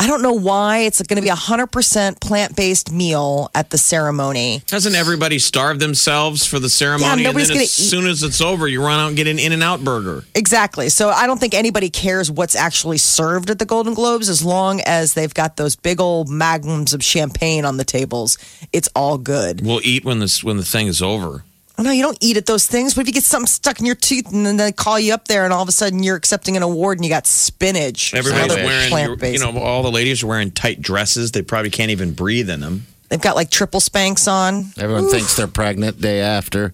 I 0.00 0.06
don't 0.06 0.22
know 0.22 0.32
why. 0.32 0.78
It's 0.80 1.02
going 1.02 1.16
to 1.16 1.22
be 1.22 1.28
a 1.28 1.34
100% 1.34 2.20
plant 2.20 2.54
based 2.54 2.92
meal 2.92 3.50
at 3.54 3.70
the 3.70 3.78
ceremony. 3.78 4.62
Doesn't 4.66 4.94
everybody 4.94 5.38
starve 5.40 5.80
themselves 5.80 6.46
for 6.46 6.58
the 6.60 6.68
ceremony? 6.68 7.10
and 7.12 7.22
nobody's 7.24 7.48
then 7.48 7.56
gonna 7.56 7.64
as 7.64 7.80
eat- 7.80 7.82
soon 7.90 8.06
as 8.06 8.22
it's 8.22 8.40
over, 8.40 8.68
you 8.68 8.80
run 8.82 9.00
out 9.00 9.08
and 9.08 9.16
get 9.16 9.26
an 9.26 9.38
In 9.40 9.52
and 9.52 9.62
Out 9.62 9.82
burger. 9.82 10.24
Exactly. 10.36 10.88
So 10.88 11.10
I 11.10 11.26
don't 11.26 11.38
think 11.40 11.52
anybody 11.52 11.90
cares 11.90 12.30
what's 12.30 12.54
actually 12.54 12.98
served 12.98 13.50
at 13.50 13.58
the 13.58 13.64
Golden 13.66 13.94
Globes 13.94 14.28
as 14.28 14.44
long 14.44 14.80
as 14.82 15.14
they've 15.14 15.34
got 15.34 15.56
those 15.56 15.74
big 15.74 16.00
old 16.00 16.28
magnums 16.28 16.92
of 16.92 17.02
champagne 17.02 17.64
on 17.64 17.76
the 17.76 17.84
tables. 17.84 18.38
It's 18.72 18.88
all 18.94 19.18
good. 19.18 19.64
We'll 19.66 19.80
eat 19.82 20.04
when 20.04 20.20
this 20.20 20.44
when 20.44 20.58
the 20.58 20.64
thing 20.64 20.86
is 20.86 21.02
over. 21.02 21.42
Oh, 21.78 21.82
no, 21.84 21.92
you 21.92 22.02
don't 22.02 22.18
eat 22.20 22.36
at 22.36 22.46
those 22.46 22.66
things. 22.66 22.94
But 22.94 23.02
if 23.02 23.06
you 23.06 23.12
get 23.12 23.22
something 23.22 23.46
stuck 23.46 23.78
in 23.78 23.86
your 23.86 23.94
teeth 23.94 24.32
and 24.32 24.44
then 24.44 24.56
they 24.56 24.72
call 24.72 24.98
you 24.98 25.14
up 25.14 25.28
there 25.28 25.44
and 25.44 25.52
all 25.52 25.62
of 25.62 25.68
a 25.68 25.72
sudden 25.72 26.02
you're 26.02 26.16
accepting 26.16 26.56
an 26.56 26.64
award 26.64 26.98
and 26.98 27.04
you 27.04 27.10
got 27.10 27.26
spinach. 27.26 28.14
Everybody's 28.14 28.46
Another 28.52 28.64
wearing, 28.64 28.84
you 28.84 28.90
plant-based. 28.90 29.44
know, 29.44 29.58
all 29.60 29.84
the 29.84 29.90
ladies 29.92 30.22
are 30.24 30.26
wearing 30.26 30.50
tight 30.50 30.82
dresses. 30.82 31.30
They 31.30 31.42
probably 31.42 31.70
can't 31.70 31.90
even 31.92 32.12
breathe 32.14 32.50
in 32.50 32.58
them. 32.60 32.86
They've 33.08 33.20
got 33.20 33.36
like 33.36 33.50
triple 33.50 33.80
Spanx 33.80 34.30
on. 34.30 34.66
Everyone 34.76 35.08
thinks 35.08 35.36
they're 35.36 35.46
pregnant 35.46 36.00
day 36.00 36.20
after. 36.20 36.72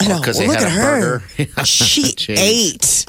I 0.00 0.06
know. 0.08 0.18
Because 0.20 0.38
Well, 0.38 0.46
they 0.46 0.54
look 0.54 0.60
had 0.60 0.68
at 0.68 1.38
a 1.38 1.44
her. 1.56 1.64
she 1.64 2.14
ate. 2.28 3.06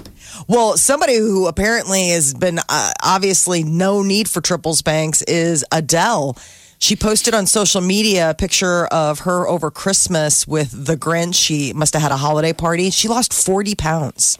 Well, 0.48 0.78
somebody 0.78 1.15
who 1.18 1.48
apparently 1.48 2.10
has 2.10 2.34
been 2.34 2.60
uh, 2.68 2.92
obviously 3.04 3.63
no 3.63 4.02
need 4.02 4.28
for 4.28 4.42
triple 4.42 4.74
Spanx 4.74 5.24
is 5.28 5.63
Adele. 5.72 6.36
She 6.82 6.96
posted 6.96 7.34
on 7.34 7.46
social 7.46 7.82
media 7.82 8.30
a 8.32 8.34
picture 8.34 8.86
of 8.88 9.20
her 9.20 9.48
over 9.48 9.70
Christmas 9.70 10.48
with 10.48 10.86
the 10.86 10.96
Grinch. 10.96 11.36
She 11.36 11.74
must 11.74 11.94
have 11.94 12.02
had 12.02 12.12
a 12.13 12.18
holiday 12.18 12.54
party. 12.54 12.89
She 12.89 13.10
lost 13.10 13.34
40 13.34 13.76
pounds 13.76 14.38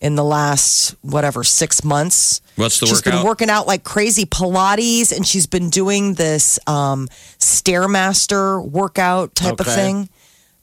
in 0.00 0.14
the 0.14 0.22
last, 0.22 0.94
whatever, 1.00 1.42
six 1.42 1.82
months. 1.82 2.42
What's 2.56 2.78
the 2.78 2.86
She's 2.86 3.00
been 3.00 3.24
working 3.24 3.48
out 3.48 3.66
like 3.66 3.84
crazy 3.84 4.26
Pilates 4.26 5.16
and 5.16 5.26
she's 5.26 5.46
been 5.46 5.70
doing 5.70 6.14
this 6.14 6.58
um, 6.66 7.08
Stairmaster 7.38 8.64
workout 8.68 9.34
type 9.34 9.58
of 9.58 9.66
thing. 9.66 10.08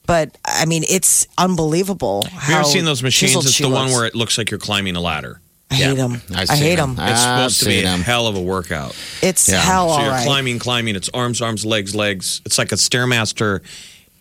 But 0.06 0.38
I 0.46 0.66
mean, 0.66 0.84
it's 0.88 1.28
unbelievable. 1.38 2.24
Have 2.26 2.50
you 2.50 2.56
ever 2.56 2.64
seen 2.66 2.86
those 2.86 3.02
machines? 3.02 3.36
It's 3.36 3.58
the 3.58 3.70
one 3.70 3.90
where 3.90 4.06
it 4.06 4.14
looks 4.14 4.38
like 4.38 4.52
you're 4.52 4.60
climbing 4.60 4.96
a 4.96 5.02
ladder. 5.02 5.42
I 5.76 5.88
hate 5.90 5.98
them. 5.98 6.22
I've 6.34 6.50
I 6.50 6.54
seen 6.56 6.64
hate 6.64 6.80
'em. 6.80 6.96
them. 6.96 7.08
It's 7.10 7.22
supposed 7.22 7.60
to 7.60 7.66
be 7.66 7.78
seen 7.78 7.86
a 7.86 7.90
'em. 7.90 8.02
hell 8.02 8.28
of 8.28 8.36
a 8.36 8.42
workout. 8.42 8.96
It's 9.22 9.48
Yeah. 9.50 9.60
hell, 9.62 9.94
So 9.96 10.02
you're 10.02 10.12
right. 10.12 10.26
climbing, 10.26 10.60
climbing. 10.60 10.96
It's 10.96 11.10
arms, 11.14 11.42
arms, 11.42 11.66
legs, 11.66 11.94
legs. 11.96 12.42
It's 12.46 12.58
like 12.58 12.72
a 12.72 12.76
stairmaster 12.76 13.62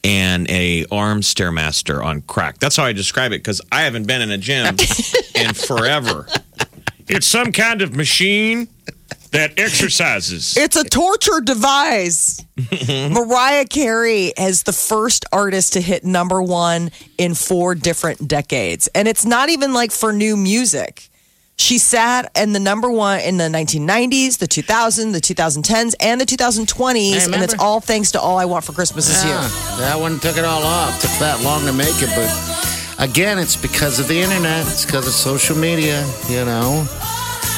and 0.02 0.48
a 0.50 0.84
arm 0.90 1.22
stairmaster 1.22 2.04
on 2.04 2.20
crack. 2.22 2.58
That's 2.58 2.76
how 2.76 2.84
I 2.84 2.92
describe 2.92 3.32
it 3.32 3.38
because 3.38 3.60
I 3.72 3.82
haven't 3.82 4.06
been 4.06 4.20
in 4.20 4.30
a 4.30 4.38
gym 4.38 4.76
in 5.34 5.54
forever. 5.54 6.26
It's 7.08 7.26
some 7.26 7.52
kind 7.52 7.82
of 7.82 7.94
machine 7.94 8.68
that 9.32 9.58
exercises. 9.58 10.56
It's 10.56 10.76
a 10.76 10.84
torture 10.84 11.40
device. 11.42 12.40
Mm-hmm. 12.58 13.14
Mariah 13.14 13.64
Carey 13.66 14.32
is 14.38 14.62
the 14.62 14.72
first 14.72 15.24
artist 15.32 15.72
to 15.74 15.80
hit 15.80 16.04
number 16.04 16.40
one 16.42 16.90
in 17.18 17.34
four 17.34 17.74
different 17.74 18.28
decades. 18.28 18.88
And 18.94 19.08
it's 19.08 19.24
not 19.24 19.48
even 19.50 19.72
like 19.74 19.90
for 19.90 20.12
new 20.12 20.36
music. 20.36 21.08
She 21.56 21.78
sat 21.78 22.30
in 22.36 22.52
the 22.52 22.60
number 22.60 22.90
one 22.90 23.20
in 23.20 23.36
the 23.36 23.44
1990s, 23.44 24.38
the 24.38 24.48
2000s, 24.48 25.12
the 25.12 25.20
2010s, 25.20 25.94
and 26.00 26.20
the 26.20 26.26
2020s. 26.26 27.32
And 27.32 27.42
it's 27.42 27.54
all 27.58 27.80
thanks 27.80 28.10
to 28.12 28.20
All 28.20 28.38
I 28.38 28.44
Want 28.44 28.64
for 28.64 28.72
Christmas 28.72 29.08
Is 29.08 29.24
You. 29.24 29.30
Yeah, 29.30 29.48
that 29.78 29.96
one 29.98 30.18
took 30.18 30.36
it 30.36 30.44
all 30.44 30.62
off. 30.62 31.00
Took 31.00 31.12
that 31.20 31.42
long 31.42 31.64
to 31.66 31.72
make 31.72 31.94
it, 32.02 32.10
but 32.16 32.28
again, 32.98 33.38
it's 33.38 33.56
because 33.56 34.00
of 34.00 34.08
the 34.08 34.18
internet. 34.20 34.66
It's 34.66 34.84
because 34.84 35.06
of 35.06 35.12
social 35.12 35.56
media. 35.56 36.04
You 36.28 36.44
know, 36.44 36.86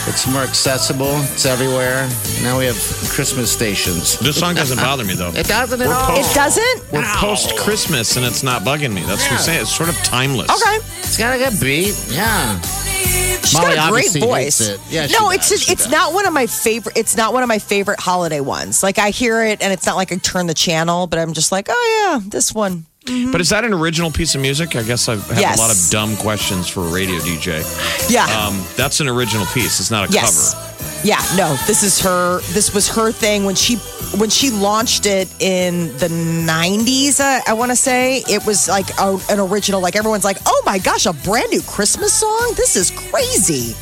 it's 0.07 0.27
more 0.31 0.43
accessible. 0.43 1.17
It's 1.33 1.47
everywhere. 1.47 2.07
Now 2.43 2.59
we 2.59 2.67
have 2.67 2.77
Christmas 3.11 3.51
stations. 3.51 4.19
This 4.19 4.39
song 4.39 4.55
doesn't 4.55 4.77
bother 4.77 5.05
me 5.05 5.15
though. 5.15 5.33
It 5.35 5.47
doesn't 5.47 5.81
at 5.81 5.89
We're 5.89 5.95
all. 5.95 6.19
It 6.21 6.35
doesn't? 6.35 6.93
We're 6.93 7.03
post 7.17 7.57
Christmas 7.57 8.17
and 8.17 8.27
it's 8.27 8.43
not 8.43 8.63
bugging 8.63 8.93
me. 8.93 9.03
That's 9.03 9.23
what 9.25 9.33
I'm 9.33 9.39
saying. 9.39 9.63
It's 9.63 9.75
sort 9.75 9.89
of 9.89 9.97
timeless. 10.05 10.51
Okay. 10.51 10.77
It's 10.99 11.17
got 11.17 11.35
a 11.35 11.39
good 11.39 11.59
beat. 11.61 11.97
Yeah. 12.11 12.61
She's 13.01 13.55
Molly 13.55 13.75
got 13.77 13.89
a 13.89 13.93
great 13.93 14.13
voice. 14.19 14.61
it. 14.61 14.81
Yeah, 14.91 15.07
no, 15.07 15.31
it's 15.31 15.49
just 15.49 15.71
it's 15.71 15.85
does. 15.85 15.93
not 15.93 16.13
one 16.13 16.27
of 16.27 16.33
my 16.33 16.47
favorite. 16.47 16.97
It's 16.97 17.17
not 17.17 17.33
one 17.33 17.43
of 17.45 17.49
my 17.49 17.59
favorite 17.61 18.01
holiday 18.01 18.41
ones. 18.41 18.83
Like 18.83 18.99
I 18.99 19.11
hear 19.11 19.45
it, 19.45 19.63
and 19.63 19.73
it's 19.73 19.87
not 19.87 19.97
like 19.97 20.11
I 20.13 20.17
turn 20.17 20.47
the 20.49 20.55
channel, 20.55 21.07
but 21.07 21.19
I'm 21.21 21.33
just 21.33 21.53
like, 21.53 21.67
oh 21.71 22.11
yeah, 22.21 22.29
this 22.29 22.53
one. 22.53 22.87
But 23.31 23.41
is 23.41 23.51
that 23.51 23.65
an 23.65 23.73
original 23.73 24.11
piece 24.11 24.35
of 24.35 24.41
music? 24.41 24.75
I 24.75 24.83
guess 24.83 25.09
I 25.09 25.15
have 25.15 25.39
Yes. 25.39 25.59
a 25.59 25.61
lot 25.63 25.71
of 25.71 25.91
dumb 25.93 26.17
questions 26.17 26.67
for 26.67 26.81
a 26.81 26.89
radio 26.93 27.15
DJ. 27.21 27.63
Yeah. 28.11 28.25
Um, 28.25 28.65
that's 28.77 28.99
an 28.99 29.07
original 29.07 29.47
piece. 29.47 29.79
It's 29.79 29.93
not 29.93 30.11
a 30.11 30.13
yes. 30.13 30.55
cover. 30.55 30.66
Yeah. 31.05 31.23
No, 31.37 31.55
this 31.67 31.83
is 31.83 32.01
her. 32.01 32.41
This 32.53 32.75
was 32.75 32.89
her 32.89 33.13
thing 33.13 33.45
when 33.45 33.55
she 33.55 33.77
when 34.19 34.31
she 34.31 34.51
launched 34.51 35.07
it 35.07 35.29
in 35.41 35.89
the 35.99 36.09
90s. 36.09 37.21
Uh, 37.21 37.41
I 37.47 37.53
want 37.53 37.71
to 37.71 37.77
say 37.77 38.19
it 38.29 38.45
was 38.47 38.69
like 38.69 38.89
a, 38.99 39.19
an 39.31 39.39
original. 39.41 39.81
Like 39.81 39.97
everyone's 39.97 40.25
like, 40.25 40.39
oh 40.47 40.63
my 40.65 40.79
gosh, 40.79 41.07
a 41.07 41.13
brand 41.13 41.51
new 41.51 41.63
Christmas 41.63 42.13
song. 42.15 42.55
This 42.57 42.77
is 42.77 42.91
crazy. 42.91 43.75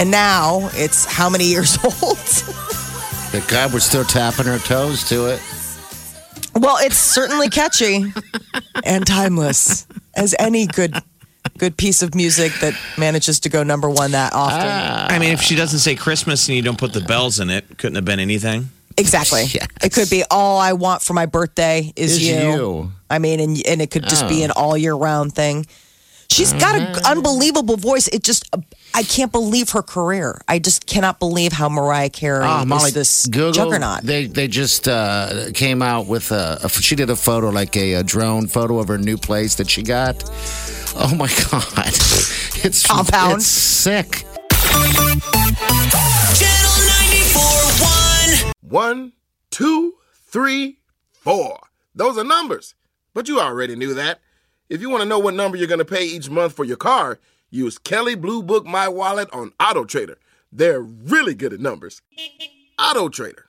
And 0.00 0.10
now 0.10 0.70
it's 0.74 1.04
how 1.04 1.28
many 1.28 1.44
years 1.44 1.76
old? 1.84 2.18
But 3.32 3.46
God, 3.48 3.72
we're 3.72 3.80
still 3.80 4.04
tapping 4.04 4.48
our 4.48 4.58
toes 4.58 5.06
to 5.08 5.26
it. 5.26 5.42
Well, 6.54 6.78
it's 6.80 6.98
certainly 6.98 7.50
catchy 7.50 8.12
and 8.84 9.06
timeless 9.06 9.86
as 10.16 10.34
any 10.38 10.66
good 10.66 10.94
good 11.58 11.76
piece 11.76 12.02
of 12.02 12.14
music 12.14 12.52
that 12.60 12.74
manages 12.96 13.40
to 13.40 13.48
go 13.48 13.62
number 13.62 13.90
one 13.90 14.12
that 14.12 14.32
often. 14.32 14.68
Ah. 14.70 15.06
I 15.10 15.18
mean, 15.18 15.32
if 15.32 15.40
she 15.40 15.54
doesn't 15.56 15.80
say 15.80 15.94
Christmas 15.96 16.48
and 16.48 16.56
you 16.56 16.62
don't 16.62 16.78
put 16.78 16.92
the 16.92 17.00
bells 17.00 17.40
in 17.40 17.50
it, 17.50 17.64
couldn't 17.78 17.96
have 17.96 18.04
been 18.04 18.20
anything. 18.20 18.70
exactly. 18.96 19.44
Yes. 19.54 19.66
It 19.82 19.92
could 19.92 20.10
be 20.10 20.24
all 20.30 20.58
I 20.58 20.72
want 20.72 21.02
for 21.02 21.14
my 21.14 21.26
birthday 21.26 21.92
is, 21.96 22.12
Is 22.12 22.28
you. 22.28 22.34
you. 22.36 22.92
I 23.10 23.18
mean, 23.18 23.40
and 23.40 23.56
and 23.66 23.80
it 23.82 23.90
could 23.90 24.04
just 24.08 24.28
be 24.28 24.42
Oh. 24.42 24.44
an 24.46 24.50
all 24.52 24.76
year 24.76 24.94
round 24.94 25.34
thing. 25.34 25.66
She's 26.30 26.52
got 26.52 26.74
an 26.76 26.82
mm-hmm. 26.92 27.06
unbelievable 27.06 27.78
voice. 27.78 28.06
It 28.08 28.22
just 28.22 28.44
I 28.92 29.02
can't 29.02 29.32
believe 29.32 29.70
her 29.70 29.80
career. 29.82 30.38
I 30.46 30.58
just 30.58 30.84
cannot 30.86 31.18
believe 31.18 31.52
how 31.52 31.70
Mariah 31.70 32.10
Carey 32.10 32.44
Oh, 32.44 32.66
Molly, 32.66 32.88
is 32.88 32.94
this 32.94 33.26
Google, 33.26 33.52
juggernaut. 33.52 34.02
They 34.02 34.26
they 34.26 34.46
just 34.46 34.86
uh, 34.88 35.52
came 35.54 35.80
out 35.80 36.06
with 36.06 36.30
a, 36.30 36.58
a. 36.62 36.68
She 36.68 36.96
did 36.96 37.08
a 37.08 37.16
photo, 37.16 37.48
like 37.48 37.74
a, 37.78 37.94
a 37.94 38.02
drone 38.02 38.46
photo 38.46 38.78
of 38.78 38.88
her 38.88 38.98
new 38.98 39.16
place 39.16 39.54
that 39.54 39.70
she 39.70 39.82
got. 39.82 40.22
Oh 40.96 41.14
my 41.16 41.28
God, 41.50 41.64
it's 42.64 42.86
Compound. 42.86 43.36
It's 43.36 43.46
sick. 43.46 44.24
Channel 46.34 46.78
94.1. 47.32 48.52
One, 48.62 49.12
two, 49.50 49.94
three, 50.14 50.78
four. 51.12 51.58
Those 51.94 52.18
are 52.18 52.24
numbers. 52.24 52.74
But 53.14 53.28
you 53.28 53.40
already 53.40 53.76
knew 53.76 53.94
that. 53.94 54.20
If 54.68 54.80
you 54.80 54.90
want 54.90 55.02
to 55.02 55.08
know 55.08 55.18
what 55.18 55.34
number 55.34 55.56
you're 55.56 55.66
going 55.66 55.78
to 55.78 55.84
pay 55.84 56.04
each 56.04 56.28
month 56.30 56.52
for 56.52 56.64
your 56.64 56.76
car, 56.76 57.18
use 57.50 57.78
Kelley 57.78 58.14
Blue 58.14 58.42
Book 58.42 58.66
My 58.66 58.86
Wallet 58.88 59.28
on 59.32 59.52
Auto 59.60 59.84
Trader. 59.84 60.18
They're 60.52 60.80
really 60.80 61.34
good 61.34 61.52
at 61.52 61.60
numbers. 61.60 62.02
Auto 62.78 63.08
Trader. 63.08 63.47